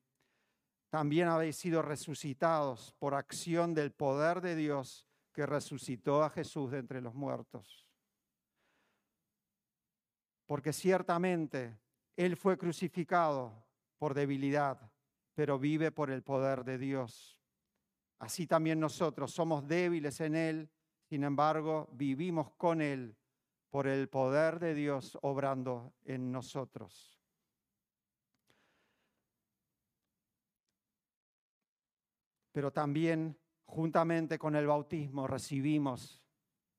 también 0.89 1.27
habéis 1.27 1.57
sido 1.57 1.81
resucitados 1.81 2.93
por 2.97 3.15
acción 3.15 3.73
del 3.73 3.91
poder 3.91 4.39
de 4.39 4.55
Dios 4.55 5.07
que 5.33 5.45
resucitó 5.45 6.23
a 6.23 6.29
Jesús 6.29 6.71
de 6.71 6.79
entre 6.79 7.01
los 7.01 7.13
muertos. 7.13 7.85
Porque 10.45 10.71
ciertamente 10.71 11.77
Él 12.15 12.37
fue 12.37 12.57
crucificado 12.57 13.65
por 13.97 14.13
debilidad, 14.13 14.89
pero 15.33 15.59
vive 15.59 15.91
por 15.91 16.11
el 16.11 16.23
poder 16.23 16.63
de 16.63 16.77
Dios. 16.77 17.37
Así 18.19 18.47
también 18.47 18.79
nosotros 18.79 19.33
somos 19.33 19.67
débiles 19.67 20.21
en 20.21 20.35
Él, 20.35 20.69
sin 21.03 21.25
embargo 21.25 21.89
vivimos 21.91 22.51
con 22.51 22.81
Él 22.81 23.17
por 23.75 23.87
el 23.87 24.07
poder 24.07 24.57
de 24.57 24.73
Dios 24.73 25.17
obrando 25.21 25.95
en 26.05 26.31
nosotros. 26.31 27.19
pero 32.53 32.71
también 32.71 33.37
juntamente 33.65 34.39
con 34.39 34.55
el 34.55 34.65
bautismo 34.65 35.27
recibimos 35.27 36.23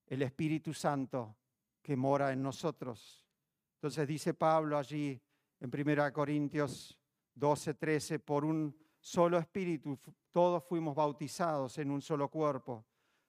el 0.07 0.23
Espíritu 0.23 0.73
Santo 0.73 1.37
que 1.83 1.97
mora 1.97 2.33
en 2.33 2.43
nosotros. 2.43 3.29
Entonces 3.75 4.09
dice 4.09 4.33
Pablo 4.33 4.79
allí 4.79 5.21
en 5.61 5.71
1 5.71 6.13
Corintios 6.15 6.99
12, 7.35 7.75
13, 7.75 8.21
por 8.21 8.43
un 8.43 8.75
solo 9.01 9.37
espíritu 9.37 9.99
todos 10.31 10.65
fuimos 10.65 10.95
bautizados 10.95 11.77
en 11.77 11.91
un 11.91 12.01
solo 12.01 12.31
cuerpo, 12.31 12.87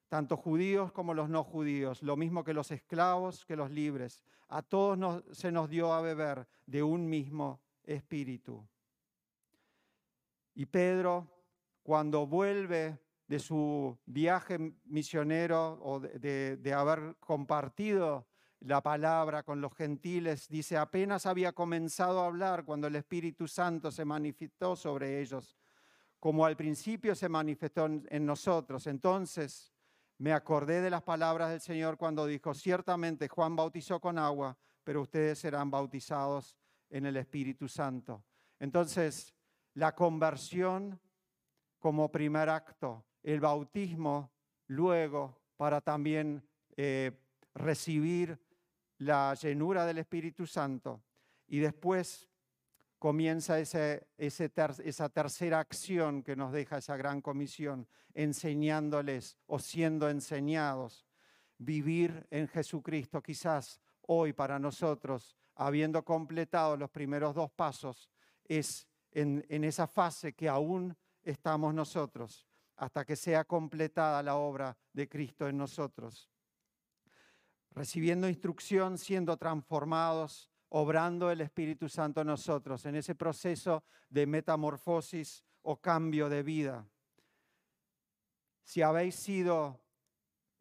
tanto 0.08 0.38
judíos 0.38 0.92
como 0.92 1.14
los 1.14 1.30
no 1.30 1.44
judíos, 1.44 2.02
lo 2.02 2.16
mismo 2.16 2.44
que 2.44 2.54
los 2.54 2.72
esclavos 2.72 3.46
que 3.46 3.56
los 3.56 3.72
libres. 3.72 4.24
A 4.50 4.62
todos 4.62 5.24
se 5.32 5.52
nos 5.52 5.70
dio 5.70 5.94
a 5.94 6.02
beber 6.02 6.48
de 6.66 6.82
un 6.84 7.10
mismo 7.10 7.62
espíritu. 7.84 8.66
Y 10.56 10.66
Pedro 10.66 11.28
cuando 11.84 12.28
vuelve 12.28 13.00
de 13.28 13.40
su 13.40 13.98
viaje 14.06 14.74
misionero 14.86 15.80
o 15.82 16.02
de, 16.02 16.58
de, 16.58 16.74
haber 16.74 17.16
compartido 17.22 18.28
la 18.60 18.82
palabra 18.84 19.44
con 19.44 19.62
los 19.62 19.74
gentiles, 19.74 20.50
dice, 20.50 20.76
apenas 20.76 21.26
había 21.26 21.54
comenzado 21.54 22.20
a 22.20 22.26
hablar 22.26 22.66
cuando 22.66 22.88
el 22.88 22.98
Espíritu 22.98 23.48
Santo 23.48 23.90
se 23.90 24.04
manifestó 24.04 24.76
sobre 24.76 25.22
ellos, 25.22 25.58
como 26.20 26.46
al 26.46 26.58
principio 26.58 27.16
se 27.16 27.30
manifestó 27.30 27.86
en 27.86 28.26
nosotros. 28.26 28.86
Entonces 28.88 29.72
me 30.20 30.34
acordé 30.34 30.82
de 30.82 30.90
las 30.90 31.04
palabras 31.04 31.50
del 31.50 31.62
Señor 31.62 31.98
cuando 31.98 32.26
dijo, 32.26 32.54
ciertamente 32.54 33.28
Juan 33.28 33.56
bautizó 33.56 34.00
con 34.00 34.18
agua, 34.18 34.58
pero 34.84 35.02
ustedes 35.02 35.40
serán 35.40 35.70
bautizados 35.70 36.56
en 36.90 37.06
el 37.06 37.18
Espíritu 37.18 37.68
Santo. 37.68 38.24
Entonces, 38.60 39.34
la 39.74 39.94
conversión 39.94 41.00
como 41.78 42.12
primer 42.12 42.50
acto, 42.50 43.06
el 43.22 43.40
bautismo 43.40 44.32
luego 44.68 45.40
para 45.56 45.82
también 45.82 46.44
eh, 46.76 47.12
recibir 47.54 48.40
la 48.98 49.36
llenura 49.36 49.86
del 49.86 50.00
Espíritu 50.00 50.48
Santo 50.48 51.04
y 51.48 51.60
después 51.60 52.28
comienza 53.00 53.60
esa 53.60 55.10
tercera 55.10 55.60
acción 55.60 56.24
que 56.24 56.36
nos 56.36 56.52
deja 56.52 56.78
esa 56.80 56.98
gran 56.98 57.22
comisión, 57.22 57.88
enseñándoles 58.14 59.38
o 59.46 59.60
siendo 59.60 60.10
enseñados, 60.10 61.06
vivir 61.58 62.28
en 62.32 62.48
Jesucristo. 62.48 63.22
Quizás 63.22 63.80
hoy 64.02 64.34
para 64.34 64.60
nosotros, 64.60 65.36
habiendo 65.56 66.04
completado 66.04 66.78
los 66.78 66.90
primeros 66.90 67.36
dos 67.36 67.52
pasos, 67.52 68.10
es 68.46 68.88
en 69.12 69.64
esa 69.64 69.88
fase 69.88 70.34
que 70.34 70.48
aún 70.48 70.96
estamos 71.24 71.74
nosotros 71.74 72.46
hasta 72.76 73.04
que 73.06 73.16
sea 73.16 73.44
completada 73.44 74.22
la 74.22 74.36
obra 74.36 74.78
de 74.94 75.10
Cristo 75.10 75.48
en 75.48 75.58
nosotros. 75.58 76.30
Recibiendo 77.72 78.30
instrucción, 78.30 78.98
siendo 78.98 79.36
transformados, 79.38 80.50
obrando 80.70 81.32
el 81.32 81.42
Espíritu 81.42 81.88
Santo 81.88 82.22
en 82.22 82.28
nosotros, 82.28 82.86
en 82.86 82.96
ese 82.96 83.16
proceso 83.16 83.84
de 84.10 84.26
metamorfosis 84.26 85.44
o 85.62 85.78
cambio 85.80 86.30
de 86.30 86.44
vida. 86.44 86.88
Si 88.64 88.82
habéis 88.82 89.16
sido, 89.16 89.80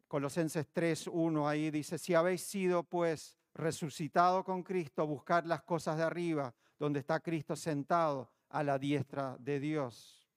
Colosenses 0.07 0.67
3, 0.71 1.07
1 1.07 1.47
ahí 1.47 1.71
dice, 1.71 1.97
si 1.97 2.13
habéis 2.13 2.41
sido 2.41 2.83
pues 2.83 3.37
resucitado 3.53 4.43
con 4.43 4.63
Cristo, 4.63 5.05
buscad 5.05 5.43
las 5.43 5.63
cosas 5.63 5.97
de 5.97 6.03
arriba, 6.03 6.53
donde 6.79 6.99
está 6.99 7.19
Cristo 7.19 7.55
sentado 7.55 8.31
a 8.49 8.63
la 8.63 8.79
diestra 8.79 9.35
de 9.39 9.59
Dios. 9.59 10.27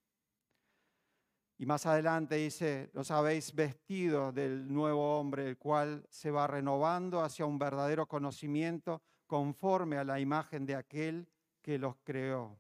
Y 1.59 1.67
más 1.67 1.85
adelante 1.85 2.37
dice, 2.37 2.91
los 2.95 3.11
habéis 3.11 3.55
vestido 3.55 4.33
del 4.33 4.73
nuevo 4.73 5.19
hombre, 5.19 5.47
el 5.47 5.59
cual 5.59 6.07
se 6.09 6.31
va 6.31 6.47
renovando 6.47 7.21
hacia 7.21 7.45
un 7.45 7.59
verdadero 7.59 8.07
conocimiento 8.07 9.03
conforme 9.31 9.97
a 9.97 10.03
la 10.03 10.19
imagen 10.19 10.67
de 10.67 10.75
aquel 10.75 11.25
que 11.63 11.79
los 11.79 11.95
creó. 12.03 12.59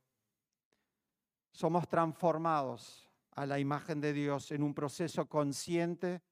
Somos 1.50 1.88
transformados 1.88 3.10
a 3.32 3.44
la 3.44 3.58
imagen 3.58 4.00
de 4.00 4.12
Dios 4.12 4.52
en 4.52 4.62
un 4.62 4.72
proceso 4.72 5.28
consciente 5.28 6.22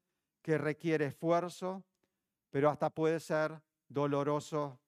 que 0.40 0.56
requiere 0.56 1.06
esfuerzo, 1.06 1.82
pero 2.50 2.70
hasta 2.70 2.88
puede 2.88 3.18
ser 3.18 3.60
doloroso 3.88 4.78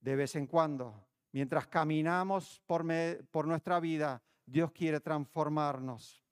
de 0.00 0.16
vez 0.16 0.36
en 0.36 0.46
cuando. 0.46 1.02
Mientras 1.32 1.66
caminamos 1.66 2.60
por, 2.66 2.84
por 3.30 3.46
nuestra 3.46 3.80
vida, 3.80 4.22
Dios 4.44 4.70
quiere 4.72 5.00
transformarnos 5.00 6.22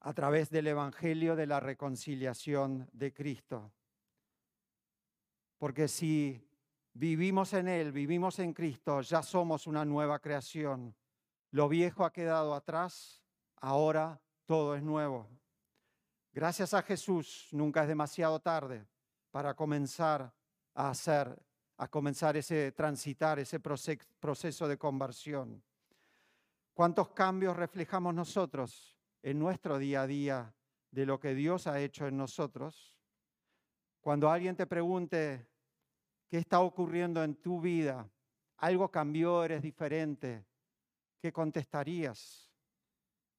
a 0.00 0.14
través 0.14 0.48
del 0.48 0.68
Evangelio 0.68 1.36
de 1.36 1.46
la 1.46 1.60
reconciliación 1.60 2.88
de 2.90 3.12
Cristo. 3.12 3.70
Porque 5.62 5.86
si 5.86 6.44
vivimos 6.92 7.52
en 7.52 7.68
Él, 7.68 7.92
vivimos 7.92 8.40
en 8.40 8.52
Cristo, 8.52 9.00
ya 9.00 9.22
somos 9.22 9.68
una 9.68 9.84
nueva 9.84 10.18
creación. 10.18 10.92
Lo 11.52 11.68
viejo 11.68 12.04
ha 12.04 12.12
quedado 12.12 12.52
atrás, 12.52 13.22
ahora 13.58 14.20
todo 14.44 14.74
es 14.74 14.82
nuevo. 14.82 15.30
Gracias 16.32 16.74
a 16.74 16.82
Jesús, 16.82 17.46
nunca 17.52 17.82
es 17.82 17.86
demasiado 17.86 18.40
tarde 18.40 18.84
para 19.30 19.54
comenzar 19.54 20.34
a 20.74 20.90
hacer, 20.90 21.40
a 21.76 21.86
comenzar 21.86 22.36
ese 22.36 22.72
transitar, 22.72 23.38
ese 23.38 23.60
proceso 23.60 24.66
de 24.66 24.76
conversión. 24.76 25.62
¿Cuántos 26.74 27.10
cambios 27.10 27.56
reflejamos 27.56 28.12
nosotros 28.12 28.98
en 29.22 29.38
nuestro 29.38 29.78
día 29.78 30.02
a 30.02 30.06
día 30.08 30.54
de 30.90 31.06
lo 31.06 31.20
que 31.20 31.36
Dios 31.36 31.68
ha 31.68 31.78
hecho 31.78 32.08
en 32.08 32.16
nosotros? 32.16 32.96
Cuando 34.00 34.28
alguien 34.28 34.56
te 34.56 34.66
pregunte, 34.66 35.51
¿qué 36.32 36.38
está 36.38 36.60
ocurriendo 36.60 37.22
en 37.22 37.34
tu 37.34 37.60
vida? 37.60 38.08
¿Algo 38.56 38.90
cambió? 38.90 39.44
¿Eres 39.44 39.60
diferente? 39.60 40.46
¿Qué 41.20 41.30
contestarías? 41.30 42.50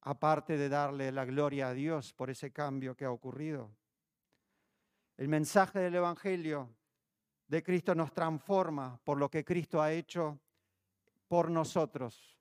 Aparte 0.02 0.58
de 0.58 0.70
darle 0.70 1.12
la 1.12 1.26
gloria 1.26 1.70
a 1.70 1.74
Dios 1.74 2.14
por 2.14 2.30
ese 2.30 2.52
cambio 2.52 2.96
que 2.96 3.06
ha 3.06 3.10
ocurrido. 3.10 3.76
El 5.18 5.28
mensaje 5.28 5.80
del 5.80 5.96
Evangelio 5.96 6.70
de 7.48 7.64
Cristo 7.64 7.96
nos 7.96 8.14
transforma 8.14 9.02
por 9.04 9.18
lo 9.18 9.28
que 9.28 9.44
Cristo 9.44 9.82
ha 9.82 9.92
hecho 9.92 10.40
por 11.28 11.50
nosotros 11.50 12.38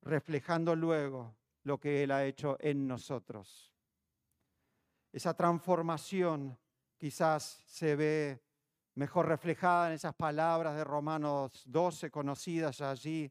reflejando 0.00 0.74
luego 0.74 1.36
lo 1.64 1.78
que 1.78 2.04
Él 2.04 2.12
ha 2.12 2.24
hecho 2.24 2.56
en 2.60 2.88
nosotros. 2.88 3.74
Esa 5.12 5.34
transformación 5.34 6.58
quizás 6.96 7.62
se 7.66 7.96
ve 7.96 8.47
mejor 8.98 9.28
reflejada 9.28 9.86
en 9.86 9.92
esas 9.92 10.12
palabras 10.12 10.74
de 10.74 10.82
Romanos 10.82 11.62
12 11.66 12.10
conocidas 12.10 12.80
allí, 12.80 13.30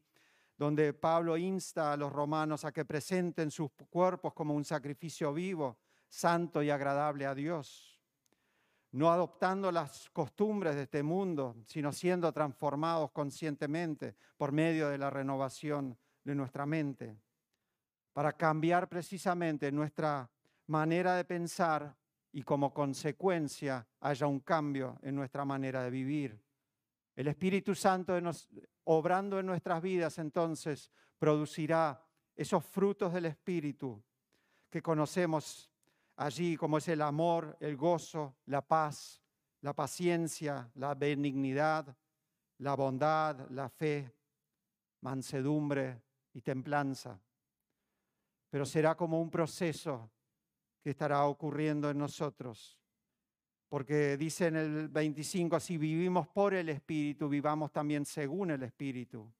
donde 0.56 0.94
Pablo 0.94 1.36
insta 1.36 1.92
a 1.92 1.96
los 1.98 2.10
romanos 2.10 2.64
a 2.64 2.72
que 2.72 2.86
presenten 2.86 3.50
sus 3.50 3.70
cuerpos 3.90 4.32
como 4.32 4.54
un 4.54 4.64
sacrificio 4.64 5.30
vivo, 5.34 5.76
santo 6.08 6.62
y 6.62 6.70
agradable 6.70 7.26
a 7.26 7.34
Dios, 7.34 8.00
no 8.92 9.12
adoptando 9.12 9.70
las 9.70 10.08
costumbres 10.08 10.74
de 10.74 10.84
este 10.84 11.02
mundo, 11.02 11.54
sino 11.66 11.92
siendo 11.92 12.32
transformados 12.32 13.10
conscientemente 13.10 14.16
por 14.38 14.52
medio 14.52 14.88
de 14.88 14.96
la 14.96 15.10
renovación 15.10 15.98
de 16.24 16.34
nuestra 16.34 16.64
mente, 16.64 17.20
para 18.14 18.32
cambiar 18.32 18.88
precisamente 18.88 19.70
nuestra 19.70 20.30
manera 20.66 21.14
de 21.14 21.26
pensar 21.26 21.94
y 22.32 22.42
como 22.42 22.72
consecuencia 22.72 23.86
haya 24.00 24.26
un 24.26 24.40
cambio 24.40 24.98
en 25.02 25.14
nuestra 25.14 25.44
manera 25.44 25.82
de 25.82 25.90
vivir. 25.90 26.40
El 27.16 27.28
Espíritu 27.28 27.74
Santo 27.74 28.14
obrando 28.84 29.38
en 29.40 29.46
nuestras 29.46 29.82
vidas 29.82 30.18
entonces 30.18 30.90
producirá 31.18 32.00
esos 32.36 32.64
frutos 32.64 33.12
del 33.12 33.26
Espíritu 33.26 34.02
que 34.70 34.82
conocemos 34.82 35.70
allí 36.16 36.56
como 36.56 36.78
es 36.78 36.88
el 36.88 37.02
amor, 37.02 37.56
el 37.60 37.76
gozo, 37.76 38.36
la 38.46 38.60
paz, 38.60 39.20
la 39.62 39.74
paciencia, 39.74 40.70
la 40.74 40.94
benignidad, 40.94 41.96
la 42.58 42.74
bondad, 42.74 43.48
la 43.50 43.68
fe, 43.68 44.12
mansedumbre, 45.00 46.02
y 46.38 46.40
templanza. 46.40 47.20
Pero 48.48 48.64
será 48.64 48.96
como 48.96 49.20
un 49.20 49.30
proceso 49.30 50.10
estará 50.90 51.24
ocurriendo 51.24 51.90
en 51.90 51.98
nosotros. 51.98 52.78
Porque 53.68 54.16
dice 54.16 54.46
en 54.46 54.56
el 54.56 54.88
25, 54.88 55.60
si 55.60 55.76
vivimos 55.76 56.26
por 56.28 56.54
el 56.54 56.68
Espíritu, 56.70 57.28
vivamos 57.28 57.70
también 57.70 58.04
según 58.04 58.50
el 58.50 58.62
Espíritu. 58.62 59.30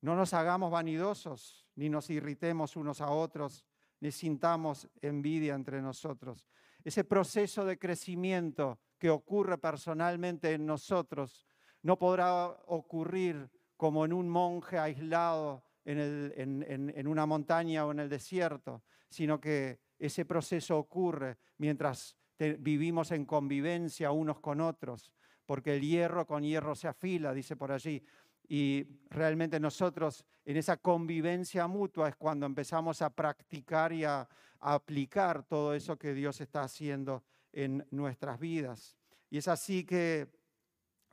No 0.00 0.16
nos 0.16 0.34
hagamos 0.34 0.70
vanidosos, 0.70 1.66
ni 1.76 1.88
nos 1.88 2.10
irritemos 2.10 2.76
unos 2.76 3.00
a 3.00 3.10
otros, 3.10 3.64
ni 4.00 4.10
sintamos 4.10 4.88
envidia 5.00 5.54
entre 5.54 5.80
nosotros. 5.80 6.46
Ese 6.84 7.04
proceso 7.04 7.64
de 7.64 7.78
crecimiento 7.78 8.80
que 8.98 9.10
ocurre 9.10 9.58
personalmente 9.58 10.52
en 10.52 10.66
nosotros 10.66 11.46
no 11.82 11.98
podrá 11.98 12.46
ocurrir 12.66 13.50
como 13.76 14.04
en 14.04 14.12
un 14.12 14.28
monje 14.28 14.78
aislado 14.78 15.64
en, 15.84 17.06
una 17.06 17.26
montaña 17.26 17.86
o 17.86 17.92
en 17.92 18.00
el 18.00 18.08
desierto, 18.08 18.82
sino 19.08 19.40
que 19.40 19.80
ese 19.98 20.24
proceso 20.24 20.78
ocurre 20.78 21.38
mientras 21.58 22.16
vivimos 22.58 23.10
en 23.12 23.24
convivencia 23.24 24.10
unos 24.10 24.40
con 24.40 24.60
otros, 24.60 25.12
porque 25.46 25.76
el 25.76 25.82
hierro 25.82 26.26
con 26.26 26.42
hierro 26.42 26.74
se 26.74 26.88
afila, 26.88 27.32
dice 27.32 27.56
por 27.56 27.72
allí. 27.72 28.02
Y 28.48 28.86
realmente 29.10 29.58
nosotros 29.58 30.24
en 30.44 30.56
esa 30.56 30.76
convivencia 30.76 31.66
mutua 31.66 32.08
es 32.08 32.16
cuando 32.16 32.46
empezamos 32.46 33.02
a 33.02 33.10
practicar 33.10 33.92
y 33.92 34.04
a 34.04 34.28
aplicar 34.60 35.44
todo 35.44 35.74
eso 35.74 35.98
que 35.98 36.14
Dios 36.14 36.40
está 36.40 36.62
haciendo 36.62 37.24
en 37.52 37.86
nuestras 37.90 38.38
vidas. 38.38 38.96
Y 39.30 39.38
es 39.38 39.48
así 39.48 39.84
que 39.84 40.28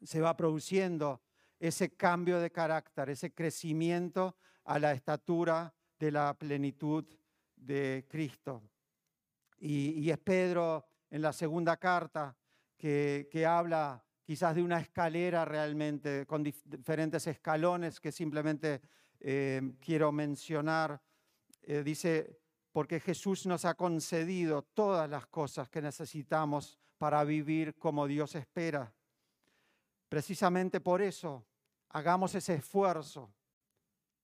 se 0.04 0.22
va 0.22 0.36
produciendo 0.36 1.22
ese 1.60 1.96
cambio 1.96 2.40
de 2.40 2.52
carácter, 2.52 3.10
ese 3.10 3.34
crecimiento 3.34 4.36
a 4.66 4.80
la 4.80 4.92
estatura 4.92 5.74
de 5.98 6.12
la 6.12 6.34
plenitud 6.38 7.06
de 7.56 8.06
Cristo. 8.10 8.62
Y, 9.66 10.10
es 10.10 10.18
Pedro 10.18 10.86
en 11.10 11.22
la 11.22 11.32
segunda 11.32 11.78
carta 11.78 12.36
que, 12.76 13.46
habla 13.48 14.04
quizás 14.22 14.56
de 14.56 14.62
una 14.62 14.82
escalera 14.82 15.46
realmente, 15.46 16.26
con 16.26 16.44
diferentes 16.44 17.26
escalones 17.28 18.02
que 18.02 18.12
simplemente 18.12 18.82
eh, 19.22 19.62
quiero 19.80 20.12
mencionar. 20.12 21.02
Eh, 21.62 21.82
dice, 21.82 22.42
porque 22.74 23.00
Jesús 23.00 23.46
nos 23.46 23.64
ha 23.64 23.76
concedido 23.76 24.64
todas 24.64 25.10
las 25.10 25.28
cosas 25.28 25.70
que 25.70 25.82
necesitamos 25.82 26.78
para 26.98 27.24
vivir 27.24 27.76
como 27.76 28.06
Dios 28.06 28.36
espera. 28.36 28.94
Precisamente 30.10 30.82
por 30.82 31.02
eso, 31.02 31.46
hagamos 31.88 32.36
ese 32.36 32.56
esfuerzo 32.56 33.34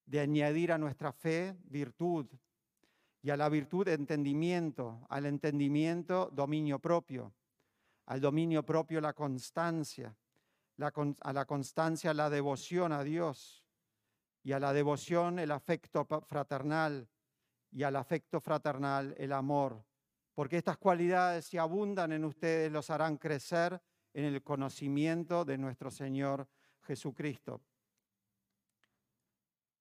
de 0.05 0.19
añadir 0.19 0.73
a 0.73 0.77
nuestra 0.77 1.13
fe 1.13 1.55
virtud 1.63 2.27
y 3.21 3.29
a 3.29 3.37
la 3.37 3.49
virtud 3.49 3.87
entendimiento, 3.87 5.05
al 5.09 5.25
entendimiento 5.25 6.29
dominio 6.31 6.79
propio, 6.79 7.33
al 8.05 8.21
dominio 8.21 8.63
propio 8.63 9.01
la 9.01 9.13
constancia, 9.13 10.15
a 10.77 11.33
la 11.33 11.45
constancia 11.45 12.13
la 12.13 12.29
devoción 12.29 12.93
a 12.93 13.03
Dios 13.03 13.65
y 14.43 14.53
a 14.53 14.59
la 14.59 14.71
devoción 14.71 15.39
el 15.39 15.51
afecto 15.51 16.05
fraternal 16.05 17.09
y 17.71 17.83
al 17.83 17.97
afecto 17.97 18.39
fraternal 18.39 19.13
el 19.17 19.33
amor, 19.33 19.83
porque 20.33 20.57
estas 20.57 20.77
cualidades 20.77 21.45
si 21.45 21.57
abundan 21.57 22.13
en 22.13 22.23
ustedes 22.23 22.71
los 22.71 22.89
harán 22.89 23.17
crecer 23.17 23.81
en 24.13 24.25
el 24.25 24.41
conocimiento 24.41 25.43
de 25.43 25.57
nuestro 25.57 25.91
Señor 25.91 26.47
Jesucristo. 26.81 27.61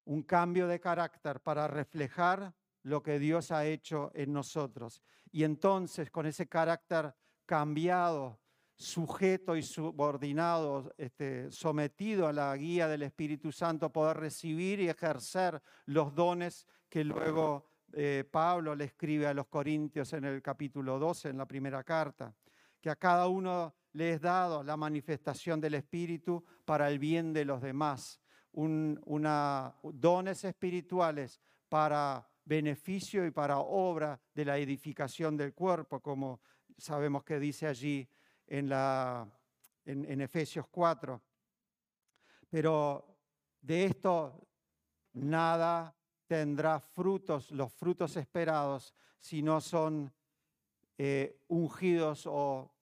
Un 0.05 0.23
cambio 0.23 0.67
de 0.67 0.81
carácter 0.81 1.41
para 1.41 1.69
reflejar 1.69 2.53
lo 2.83 3.03
que 3.03 3.19
Dios 3.19 3.51
ha 3.51 3.67
hecho 3.67 4.11
en 4.15 4.33
nosotros. 4.33 5.03
Y 5.31 5.45
entonces 5.45 6.11
con 6.11 6.27
ese 6.27 6.49
carácter 6.49 7.15
cambiado, 7.45 8.41
sujeto 8.77 9.57
y 9.57 9.63
subordinado, 9.63 10.93
este, 10.97 11.51
sometido 11.51 12.29
a 12.29 12.33
la 12.33 12.57
guía 12.57 12.89
del 12.89 13.03
Espíritu 13.03 13.51
Santo, 13.51 13.91
poder 13.91 14.19
recibir 14.19 14.81
y 14.81 14.89
ejercer 14.89 15.61
los 15.87 16.15
dones 16.15 16.67
que 16.89 17.05
luego 17.05 17.67
eh, 17.93 18.25
Pablo 18.31 18.75
le 18.75 18.85
escribe 18.85 19.27
a 19.27 19.35
los 19.35 19.49
Corintios 19.49 20.13
en 20.13 20.25
el 20.25 20.41
capítulo 20.41 20.99
12, 20.99 21.31
en 21.31 21.39
la 21.39 21.47
primera 21.47 21.83
carta, 21.83 22.35
que 22.81 22.91
a 22.91 22.97
cada 22.97 23.27
uno 23.27 23.75
le 23.93 24.13
es 24.13 24.21
dado 24.21 24.63
la 24.63 24.77
manifestación 24.77 25.61
del 25.61 25.75
Espíritu 25.75 26.45
para 26.65 26.89
el 26.89 26.99
bien 26.99 27.33
de 27.33 27.45
los 27.45 27.61
demás 27.61 28.21
una, 28.53 29.75
dones 29.83 30.45
espirituales 30.45 31.41
para 31.69 32.29
beneficio 32.49 33.27
y 33.27 33.31
para 33.31 33.59
obra 33.59 34.19
de 34.35 34.45
la 34.47 34.57
edificación 34.57 35.37
del 35.37 35.53
cuerpo, 35.53 36.01
como 36.01 36.41
sabemos 36.79 37.23
que 37.23 37.39
dice 37.39 37.67
allí 37.67 38.09
en, 38.47 38.73
Efesios 40.23 40.67
4. 40.69 41.23
Pero 42.49 43.19
de 43.61 43.85
esto 43.85 44.49
nada 45.13 45.95
tendrá 46.27 46.81
frutos, 46.81 47.51
los 47.51 47.71
frutos 47.75 48.17
esperados, 48.17 48.95
si 49.21 49.43
no 49.43 49.61
son 49.61 50.11
eh, 50.97 51.43
ungidos 51.49 52.27
o 52.27 52.73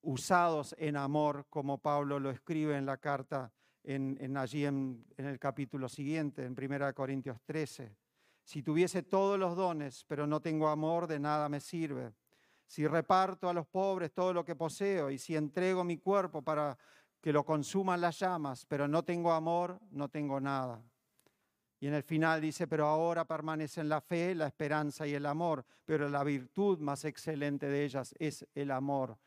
usados 0.00 0.74
en 0.78 0.96
amor, 0.96 1.46
como 1.50 1.76
Pablo 1.76 2.18
lo 2.18 2.30
escribe 2.30 2.78
en 2.78 2.86
la 2.86 2.96
carta 2.96 3.52
allí 4.36 4.64
en, 4.64 5.04
en, 5.16 5.26
el 5.26 5.38
capítulo 5.38 5.88
siguiente, 5.88 6.44
en 6.44 6.56
1 6.58 6.94
Corintios 6.94 7.40
13. 7.44 7.94
Si 8.42 8.62
tuviese 8.62 9.02
todos 9.02 9.38
los 9.38 9.56
dones, 9.56 10.04
pero 10.08 10.26
no 10.26 10.40
tengo 10.40 10.68
amor, 10.68 11.06
de 11.06 11.18
nada 11.18 11.48
me 11.48 11.60
sirve. 11.60 12.12
Si 12.66 12.86
reparto 12.86 13.48
a 13.48 13.54
los 13.54 13.66
pobres 13.66 14.12
todo 14.12 14.32
lo 14.32 14.44
que 14.44 14.56
poseo 14.56 15.10
y 15.10 15.18
si 15.18 15.36
entrego 15.36 15.84
mi 15.84 15.98
cuerpo 15.98 16.42
para 16.42 16.76
que 17.20 17.32
lo 17.32 17.44
consuman 17.44 18.00
las 18.00 18.18
llamas, 18.18 18.66
pero 18.66 18.88
no 18.88 19.04
tengo 19.04 19.32
amor, 19.32 19.80
no 19.90 20.08
tengo 20.08 20.40
nada. 20.40 20.82
Y 21.78 21.86
en 21.86 21.94
el 21.94 22.02
final 22.02 22.40
dice, 22.40 22.66
pero 22.66 22.86
ahora 22.86 23.24
permanecen 23.24 23.88
la 23.88 24.00
fe, 24.00 24.34
la 24.34 24.46
esperanza 24.46 25.06
y 25.06 25.14
el 25.14 25.26
amor, 25.26 25.64
pero 25.84 26.08
la 26.08 26.24
virtud 26.24 26.78
más 26.78 27.04
excelente 27.04 27.66
de 27.66 27.84
ellas 27.84 28.14
es 28.18 28.46
el 28.54 28.70
amor. 28.70 29.18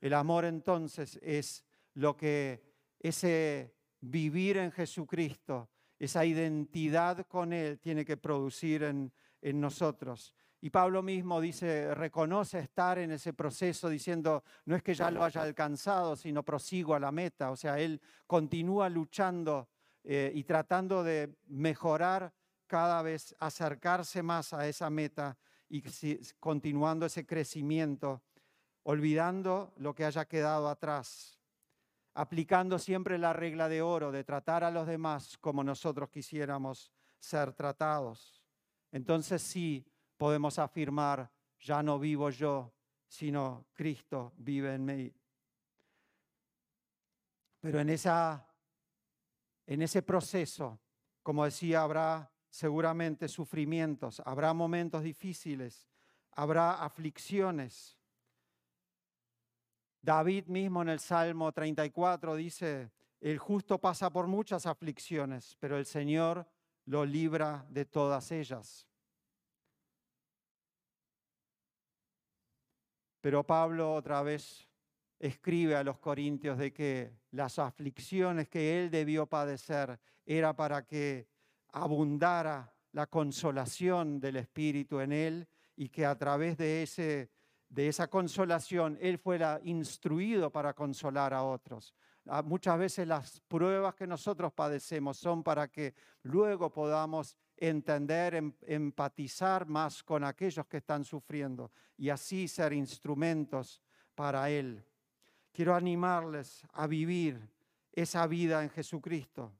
El 0.00 0.14
amor 0.14 0.44
entonces 0.44 1.18
es 1.22 1.64
lo 1.94 2.16
que 2.16 2.62
ese 3.00 3.75
vivir 4.00 4.56
en 4.58 4.72
Jesucristo, 4.72 5.68
esa 5.98 6.24
identidad 6.24 7.26
con 7.26 7.52
Él 7.52 7.78
tiene 7.78 8.04
que 8.04 8.16
producir 8.16 8.82
en, 8.82 9.12
nosotros. 9.42 10.34
Y 10.60 10.70
Pablo 10.70 11.02
mismo 11.02 11.40
dice, 11.40 11.94
reconoce 11.94 12.58
estar 12.58 12.98
en 12.98 13.12
ese 13.12 13.32
proceso 13.32 13.88
diciendo, 13.88 14.42
no 14.64 14.74
es 14.74 14.82
que 14.82 14.94
ya 14.94 15.08
lo 15.10 15.22
haya 15.22 15.42
alcanzado, 15.42 16.16
sino 16.16 16.42
prosigo 16.42 16.96
a 16.96 16.98
la 16.98 17.12
meta. 17.12 17.52
O 17.52 17.56
sea, 17.56 17.78
él 17.78 18.00
continúa 18.26 18.88
luchando 18.88 19.68
eh, 20.02 20.32
y 20.34 20.42
tratando 20.42 21.04
de 21.04 21.36
mejorar 21.46 22.32
cada 22.66 23.02
vez, 23.02 23.36
acercarse 23.38 24.20
más 24.22 24.52
a 24.52 24.66
esa 24.66 24.90
meta 24.90 25.38
y 25.68 25.82
continuando 26.40 27.06
ese 27.06 27.24
crecimiento, 27.24 28.22
olvidando 28.82 29.74
lo 29.76 29.94
que 29.94 30.04
haya 30.04 30.24
quedado 30.24 30.68
atrás, 30.68 31.35
aplicando 32.16 32.78
siempre 32.78 33.18
la 33.18 33.32
regla 33.32 33.68
de 33.68 33.82
oro 33.82 34.10
de 34.10 34.24
tratar 34.24 34.64
a 34.64 34.70
los 34.70 34.86
demás 34.86 35.36
como 35.38 35.62
nosotros 35.62 36.08
quisiéramos 36.08 36.90
ser 37.18 37.52
tratados. 37.52 38.42
Entonces 38.90 39.42
sí 39.42 39.86
podemos 40.16 40.58
afirmar, 40.58 41.30
ya 41.60 41.82
no 41.82 41.98
vivo 41.98 42.30
yo, 42.30 42.72
sino 43.06 43.66
Cristo 43.74 44.32
vive 44.38 44.74
en 44.74 44.84
mí. 44.84 45.14
Pero 47.60 47.80
en 47.80 47.90
esa 47.90 48.46
en 49.66 49.82
ese 49.82 50.00
proceso, 50.00 50.80
como 51.22 51.44
decía, 51.44 51.82
habrá 51.82 52.32
seguramente 52.48 53.28
sufrimientos, 53.28 54.22
habrá 54.24 54.54
momentos 54.54 55.02
difíciles, 55.02 55.88
habrá 56.30 56.82
aflicciones. 56.84 57.95
David 60.06 60.46
mismo 60.46 60.82
en 60.82 60.90
el 60.90 61.00
Salmo 61.00 61.50
34 61.50 62.36
dice, 62.36 62.92
el 63.20 63.38
justo 63.38 63.80
pasa 63.80 64.08
por 64.08 64.28
muchas 64.28 64.64
aflicciones, 64.64 65.56
pero 65.58 65.76
el 65.76 65.84
Señor 65.84 66.46
lo 66.84 67.04
libra 67.04 67.66
de 67.70 67.86
todas 67.86 68.30
ellas. 68.30 68.86
Pero 73.20 73.44
Pablo 73.44 73.94
otra 73.94 74.22
vez 74.22 74.68
escribe 75.18 75.74
a 75.74 75.82
los 75.82 75.98
corintios 75.98 76.56
de 76.56 76.72
que 76.72 77.12
las 77.32 77.58
aflicciones 77.58 78.48
que 78.48 78.78
él 78.78 78.92
debió 78.92 79.26
padecer 79.26 79.98
era 80.24 80.54
para 80.54 80.86
que 80.86 81.26
abundara 81.72 82.72
la 82.92 83.08
consolación 83.08 84.20
del 84.20 84.36
Espíritu 84.36 85.00
en 85.00 85.10
él 85.10 85.48
y 85.74 85.88
que 85.88 86.06
a 86.06 86.16
través 86.16 86.56
de, 86.56 86.84
ese, 86.84 87.28
de 87.68 87.88
esa 87.88 88.08
consolación 88.08 88.96
él 89.00 89.18
fuera 89.18 89.60
instruido 89.64 90.50
para 90.50 90.72
consolar 90.74 91.34
a 91.34 91.42
otros. 91.42 91.94
Ah, 92.28 92.42
muchas 92.42 92.78
veces 92.78 93.06
las 93.06 93.40
pruebas 93.40 93.94
que 93.94 94.06
nosotros 94.06 94.52
padecemos 94.52 95.16
son 95.16 95.42
para 95.42 95.68
que 95.68 95.94
luego 96.22 96.72
podamos 96.72 97.36
entender, 97.56 98.34
em, 98.34 98.52
empatizar 98.62 99.66
más 99.66 100.02
con 100.02 100.24
aquellos 100.24 100.66
que 100.66 100.78
están 100.78 101.04
sufriendo 101.04 101.70
y 101.96 102.10
así 102.10 102.48
ser 102.48 102.72
instrumentos 102.72 103.80
para 104.14 104.50
Él. 104.50 104.84
Quiero 105.52 105.74
animarles 105.74 106.66
a 106.72 106.86
vivir 106.86 107.48
esa 107.92 108.26
vida 108.26 108.62
en 108.62 108.70
Jesucristo, 108.70 109.52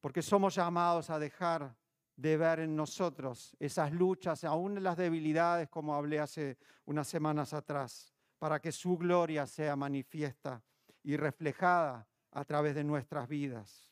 porque 0.00 0.22
somos 0.22 0.54
llamados 0.54 1.10
a 1.10 1.18
dejar 1.18 1.74
de 2.16 2.36
ver 2.36 2.60
en 2.60 2.76
nosotros 2.76 3.56
esas 3.58 3.92
luchas, 3.92 4.44
aún 4.44 4.82
las 4.82 4.96
debilidades, 4.96 5.68
como 5.68 5.94
hablé 5.94 6.20
hace 6.20 6.58
unas 6.84 7.08
semanas 7.08 7.52
atrás, 7.52 8.12
para 8.38 8.60
que 8.60 8.72
su 8.72 8.98
gloria 8.98 9.46
sea 9.46 9.76
manifiesta 9.76 10.62
y 11.02 11.16
reflejada 11.16 12.06
a 12.32 12.44
través 12.44 12.74
de 12.74 12.84
nuestras 12.84 13.28
vidas. 13.28 13.88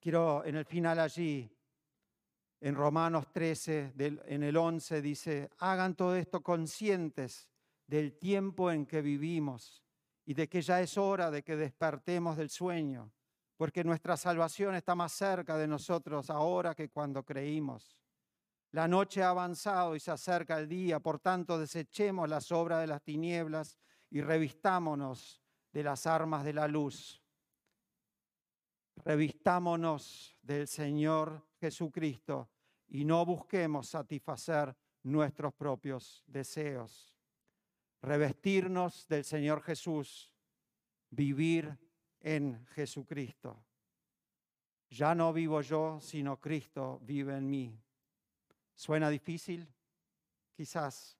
Quiero 0.00 0.44
en 0.44 0.56
el 0.56 0.64
final 0.64 0.98
allí, 0.98 1.50
en 2.60 2.74
Romanos 2.74 3.32
13, 3.32 3.94
en 3.96 4.42
el 4.42 4.56
11, 4.56 5.02
dice, 5.02 5.50
hagan 5.58 5.94
todo 5.94 6.16
esto 6.16 6.42
conscientes 6.42 7.48
del 7.86 8.18
tiempo 8.18 8.70
en 8.70 8.86
que 8.86 9.02
vivimos 9.02 9.82
y 10.24 10.34
de 10.34 10.48
que 10.48 10.62
ya 10.62 10.80
es 10.80 10.96
hora 10.96 11.30
de 11.30 11.42
que 11.42 11.56
despertemos 11.56 12.36
del 12.36 12.50
sueño, 12.50 13.10
porque 13.60 13.84
nuestra 13.84 14.16
salvación 14.16 14.74
está 14.74 14.94
más 14.94 15.12
cerca 15.12 15.58
de 15.58 15.68
nosotros 15.68 16.30
ahora 16.30 16.74
que 16.74 16.88
cuando 16.88 17.22
creímos. 17.22 17.94
La 18.70 18.88
noche 18.88 19.22
ha 19.22 19.28
avanzado 19.28 19.94
y 19.94 20.00
se 20.00 20.10
acerca 20.10 20.58
el 20.58 20.66
día, 20.66 20.98
por 20.98 21.18
tanto 21.18 21.58
desechemos 21.58 22.26
las 22.26 22.52
obras 22.52 22.80
de 22.80 22.86
las 22.86 23.02
tinieblas 23.02 23.76
y 24.08 24.22
revistámonos 24.22 25.42
de 25.74 25.82
las 25.82 26.06
armas 26.06 26.42
de 26.42 26.54
la 26.54 26.68
luz. 26.68 27.22
Revistámonos 29.04 30.38
del 30.40 30.66
Señor 30.66 31.46
Jesucristo 31.60 32.48
y 32.88 33.04
no 33.04 33.26
busquemos 33.26 33.90
satisfacer 33.90 34.74
nuestros 35.02 35.52
propios 35.52 36.24
deseos 36.26 37.14
revestirnos 38.00 39.06
del 39.06 39.22
Señor 39.22 39.60
Jesús, 39.60 40.32
vivir 41.10 41.78
en 42.20 42.66
Jesucristo. 42.74 43.62
Ya 44.90 45.14
no 45.14 45.32
vivo 45.32 45.60
yo, 45.60 45.98
sino 46.00 46.40
Cristo 46.40 47.00
vive 47.02 47.36
en 47.36 47.48
mí. 47.48 47.80
¿Suena 48.74 49.08
difícil? 49.08 49.68
Quizás. 50.52 51.16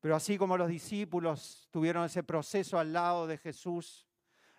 Pero 0.00 0.16
así 0.16 0.36
como 0.38 0.56
los 0.56 0.68
discípulos 0.68 1.68
tuvieron 1.70 2.04
ese 2.04 2.22
proceso 2.22 2.78
al 2.78 2.92
lado 2.92 3.26
de 3.26 3.38
Jesús, 3.38 4.06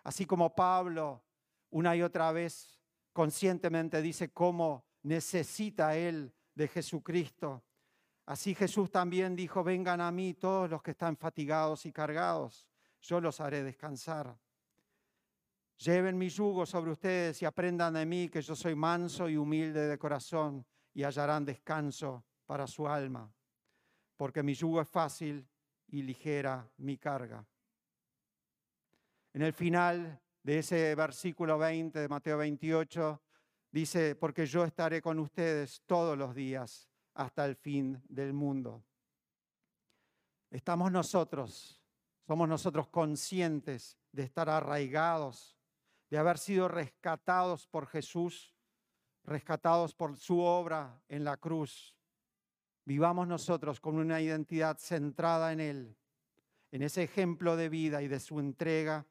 así 0.04 0.26
como 0.26 0.56
Pablo 0.56 1.24
una 1.70 1.96
y 1.96 2.02
otra 2.02 2.32
vez 2.32 2.80
conscientemente 3.12 4.02
dice 4.02 4.32
cómo 4.32 4.86
necesita 5.04 5.96
él 5.96 6.34
de 6.54 6.68
Jesucristo, 6.68 7.64
Así 8.26 8.56
Jesús 8.56 8.90
también 8.90 9.36
dijo, 9.36 9.64
vengan 9.64 10.02
a 10.02 10.12
mí 10.12 10.34
todos 10.34 10.70
los 10.70 10.82
que 10.82 10.92
están 10.92 11.16
fatigados 11.16 11.86
y 11.86 11.92
cargados, 11.92 12.68
yo 13.00 13.22
los 13.22 13.40
haré 13.40 13.64
descansar. 13.64 14.36
Lleven 15.78 16.18
mi 16.18 16.30
yugo 16.30 16.66
sobre 16.66 16.92
ustedes 16.92 17.42
y 17.42 17.46
aprendan 17.46 17.94
de 17.94 18.06
mí 18.06 18.30
que 18.30 18.42
yo 18.42 18.56
soy 18.56 18.76
manso 18.76 19.28
y 19.28 19.36
humilde 19.36 19.88
de 19.88 19.98
corazón 19.98 20.66
y 20.94 21.04
hallarán 21.04 21.44
descanso 21.44 22.24
para 22.46 22.66
su 22.66 22.88
alma, 22.88 23.30
porque 24.16 24.42
mi 24.42 24.54
yugo 24.54 24.82
es 24.82 24.88
fácil 24.88 25.46
y 25.88 26.02
ligera 26.02 26.70
mi 26.78 26.98
carga. 26.98 27.46
En 29.34 29.42
el 29.42 29.52
final 29.52 30.22
de 30.44 30.60
ese 30.60 30.96
versículo 30.96 31.58
20 31.58 32.00
de 32.00 32.08
Mateo 32.08 32.38
28 32.38 33.22
dice, 33.70 34.16
porque 34.16 34.46
yo 34.46 34.64
estaré 34.64 35.02
con 35.02 35.20
ustedes 35.20 35.82
todos 35.86 36.18
los 36.18 36.34
días 36.34 36.90
hasta 37.16 37.46
el 37.46 37.56
fin 37.56 38.02
del 38.08 38.32
mundo. 38.32 38.84
Estamos 40.50 40.90
nosotros, 40.90 41.82
somos 42.26 42.48
nosotros 42.48 42.88
conscientes 42.88 43.98
de 44.14 44.24
estar 44.24 44.50
arraigados, 44.50 45.58
de 46.10 46.18
haber 46.18 46.38
sido 46.38 46.68
rescatados 46.68 47.68
por 47.68 47.88
Jesús, 47.88 48.56
rescatados 49.24 49.94
por 49.94 50.18
su 50.18 50.40
obra 50.40 51.02
en 51.10 51.24
la 51.24 51.38
cruz. 51.38 51.96
Vivamos 52.86 53.28
nosotros 53.28 53.80
con 53.80 53.96
una 53.96 54.22
identidad 54.22 54.78
centrada 54.78 55.52
en 55.52 55.60
Él, 55.60 55.98
en 56.72 56.84
ese 56.84 57.04
ejemplo 57.04 57.56
de 57.56 57.70
vida 57.70 58.02
y 58.02 58.08
de 58.08 58.20
su 58.20 58.40
entrega, 58.40 59.06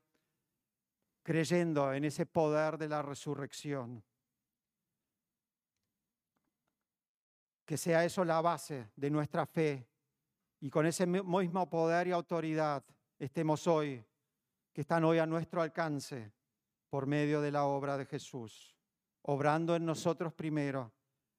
creyendo 1.22 1.92
en 1.92 2.04
ese 2.04 2.26
poder 2.26 2.78
de 2.78 2.88
la 2.88 3.02
resurrección. 3.02 4.04
que 7.64 7.76
sea 7.76 8.04
eso 8.04 8.24
la 8.24 8.40
base 8.40 8.90
de 8.94 9.10
nuestra 9.10 9.46
fe 9.46 9.88
y 10.60 10.70
con 10.70 10.86
ese 10.86 11.06
mismo 11.06 11.68
poder 11.68 12.08
y 12.08 12.12
autoridad 12.12 12.84
estemos 13.18 13.66
hoy, 13.66 14.04
que 14.72 14.82
están 14.82 15.04
hoy 15.04 15.18
a 15.18 15.26
nuestro 15.26 15.62
alcance 15.62 16.32
por 16.94 17.08
medio 17.08 17.40
de 17.40 17.50
la 17.50 17.64
obra 17.64 17.98
de 17.98 18.06
Jesús, 18.06 18.72
obrando 19.22 19.74
en 19.74 19.84
nosotros 19.84 20.32
primero, 20.32 20.92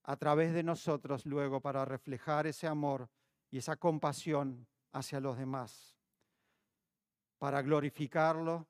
a 0.04 0.18
través 0.18 0.54
de 0.54 0.64
nosotros 0.64 1.26
luego 1.26 1.62
para 1.62 1.86
reflejar 1.86 2.46
ese 2.46 2.68
amor 2.68 3.10
y 3.50 3.60
esa 3.60 3.78
compasión 3.78 4.68
hacia 4.92 5.22
los 5.22 5.38
demás. 5.38 5.98
para 7.38 7.62
glorificarlo, 7.62 8.68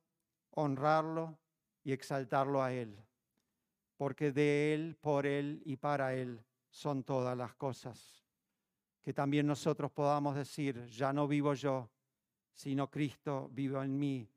honrarlo 0.51 1.39
y 1.83 1.91
exaltarlo 1.91 2.61
a 2.61 2.71
Él. 2.71 3.03
Porque 3.97 4.31
de 4.31 4.75
Él, 4.75 4.95
por 5.01 5.25
Él 5.25 5.63
y 5.65 5.77
para 5.77 6.13
Él 6.13 6.45
son 6.69 7.03
todas 7.03 7.35
las 7.35 7.55
cosas. 7.55 8.23
Que 9.01 9.11
también 9.11 9.47
nosotros 9.47 9.91
podamos 9.91 10.35
decir, 10.35 10.85
ya 10.85 11.11
no 11.11 11.27
vivo 11.27 11.55
yo, 11.55 11.89
sino 12.53 12.91
Cristo 12.91 13.49
vive 13.51 13.83
en 13.83 13.97
mí, 13.97 14.29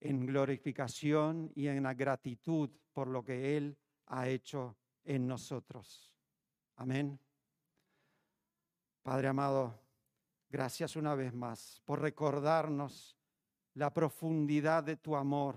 en 0.00 0.26
glorificación 0.26 1.50
y 1.54 1.68
en 1.68 1.82
la 1.82 1.94
gratitud 1.94 2.70
por 2.92 3.08
lo 3.08 3.22
que 3.24 3.56
Él 3.56 3.76
ha 4.06 4.28
hecho 4.28 4.76
en 5.04 5.26
nosotros. 5.26 6.12
Amén. 6.76 7.18
Padre 9.02 9.28
amado, 9.28 9.78
gracias 10.48 10.96
una 10.96 11.14
vez 11.14 11.34
más 11.34 11.80
por 11.84 12.00
recordarnos 12.00 13.16
la 13.74 13.92
profundidad 13.92 14.84
de 14.84 14.96
tu 14.96 15.16
amor, 15.16 15.56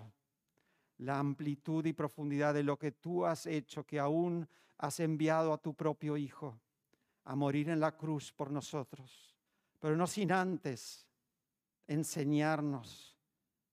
la 0.97 1.19
amplitud 1.19 1.85
y 1.85 1.93
profundidad 1.93 2.53
de 2.53 2.63
lo 2.63 2.77
que 2.77 2.91
tú 2.91 3.25
has 3.25 3.45
hecho, 3.45 3.85
que 3.85 3.99
aún 3.99 4.47
has 4.77 4.99
enviado 4.99 5.53
a 5.53 5.57
tu 5.57 5.73
propio 5.73 6.17
Hijo 6.17 6.59
a 7.23 7.35
morir 7.35 7.69
en 7.69 7.79
la 7.79 7.95
cruz 7.95 8.31
por 8.31 8.51
nosotros, 8.51 9.35
pero 9.79 9.95
no 9.95 10.07
sin 10.07 10.31
antes 10.31 11.07
enseñarnos, 11.87 13.10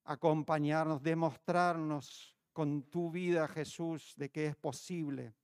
acompañarnos, 0.09 1.03
demostrarnos 1.03 2.35
con 2.55 2.83
tu 2.85 3.11
vida, 3.11 3.47
Jesús, 3.47 4.15
de 4.17 4.31
que 4.31 4.47
es 4.47 4.57
posible 4.57 5.35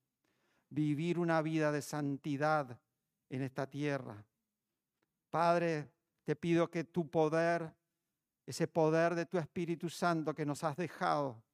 vivir 0.71 1.19
una 1.19 1.43
vida 1.43 1.71
de 1.71 1.83
santidad 1.83 2.81
en 3.29 3.43
esta 3.43 3.69
tierra. 3.69 4.25
Padre, 5.29 5.91
te 6.25 6.35
pido 6.35 6.71
que 6.71 6.85
tu 6.85 7.11
poder, 7.11 7.75
ese 8.47 8.67
poder 8.67 9.15
de 9.15 9.27
tu 9.27 9.37
Espíritu 9.37 9.91
Santo 9.91 10.35
que 10.35 10.47
nos 10.47 10.65
has 10.65 10.77
dejado, 10.77 11.45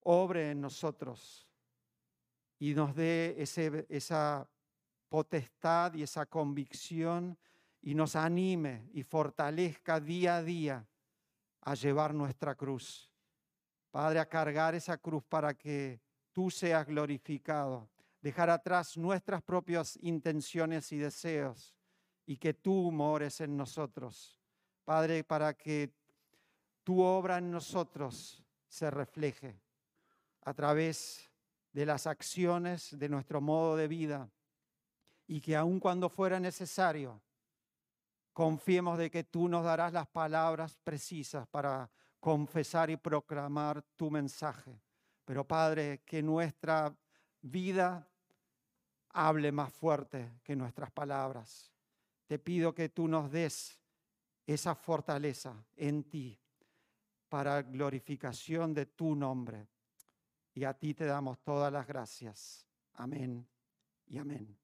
obre 0.00 0.50
en 0.50 0.60
nosotros 0.60 1.48
y 2.58 2.74
nos 2.74 2.94
dé 2.94 3.34
ese, 3.38 3.86
esa 3.88 4.46
potestad 5.08 5.94
y 5.94 6.02
esa 6.02 6.26
convicción 6.26 7.38
y 7.80 7.94
nos 7.94 8.14
anime 8.14 8.90
y 8.92 9.02
fortalezca 9.02 9.98
día 9.98 10.36
a 10.36 10.42
día 10.42 10.86
a 11.62 11.74
llevar 11.74 12.14
nuestra 12.14 12.54
cruz. 12.54 13.10
Padre, 13.90 14.20
a 14.20 14.28
cargar 14.28 14.74
esa 14.74 14.96
cruz 14.98 15.22
para 15.24 15.54
que 15.54 16.00
tú 16.32 16.50
seas 16.50 16.86
glorificado, 16.86 17.88
dejar 18.20 18.50
atrás 18.50 18.96
nuestras 18.96 19.42
propias 19.42 19.98
intenciones 20.02 20.90
y 20.92 20.98
deseos 20.98 21.74
y 22.26 22.36
que 22.36 22.54
tú 22.54 22.90
mores 22.90 23.40
en 23.40 23.56
nosotros. 23.56 24.38
Padre, 24.84 25.24
para 25.24 25.54
que 25.54 25.92
tu 26.82 27.00
obra 27.00 27.38
en 27.38 27.50
nosotros 27.50 28.42
se 28.66 28.90
refleje 28.90 29.60
a 30.42 30.54
través 30.54 31.30
de 31.72 31.86
las 31.86 32.06
acciones 32.06 32.98
de 32.98 33.08
nuestro 33.08 33.40
modo 33.40 33.76
de 33.76 33.88
vida 33.88 34.30
y 35.26 35.40
que 35.40 35.56
aun 35.56 35.78
cuando 35.78 36.08
fuera 36.08 36.40
necesario, 36.40 37.22
confiemos 38.32 38.98
de 38.98 39.10
que 39.10 39.24
tú 39.24 39.48
nos 39.48 39.64
darás 39.64 39.92
las 39.92 40.06
palabras 40.06 40.78
precisas 40.82 41.46
para 41.48 41.90
confesar 42.20 42.90
y 42.90 42.96
proclamar 42.96 43.82
tu 43.96 44.10
mensaje. 44.10 44.80
Pero 45.24 45.46
Padre, 45.46 46.02
que 46.04 46.22
nuestra 46.22 46.94
vida 47.40 48.08
hable 49.12 49.52
más 49.52 49.72
fuerte 49.72 50.38
que 50.42 50.56
nuestras 50.56 50.90
palabras. 50.90 51.70
Te 52.26 52.38
pido 52.38 52.74
que 52.74 52.88
tú 52.88 53.08
nos 53.08 53.30
des 53.30 53.78
esa 54.46 54.74
fortaleza 54.74 55.54
en 55.76 56.04
ti 56.04 56.38
para 57.28 57.62
glorificación 57.62 58.74
de 58.74 58.86
tu 58.86 59.14
nombre. 59.14 59.68
Y 60.54 60.64
a 60.64 60.74
ti 60.74 60.94
te 60.94 61.04
damos 61.04 61.38
todas 61.40 61.72
las 61.72 61.86
gracias. 61.86 62.66
Amén 62.94 63.46
y 64.06 64.18
amén. 64.18 64.61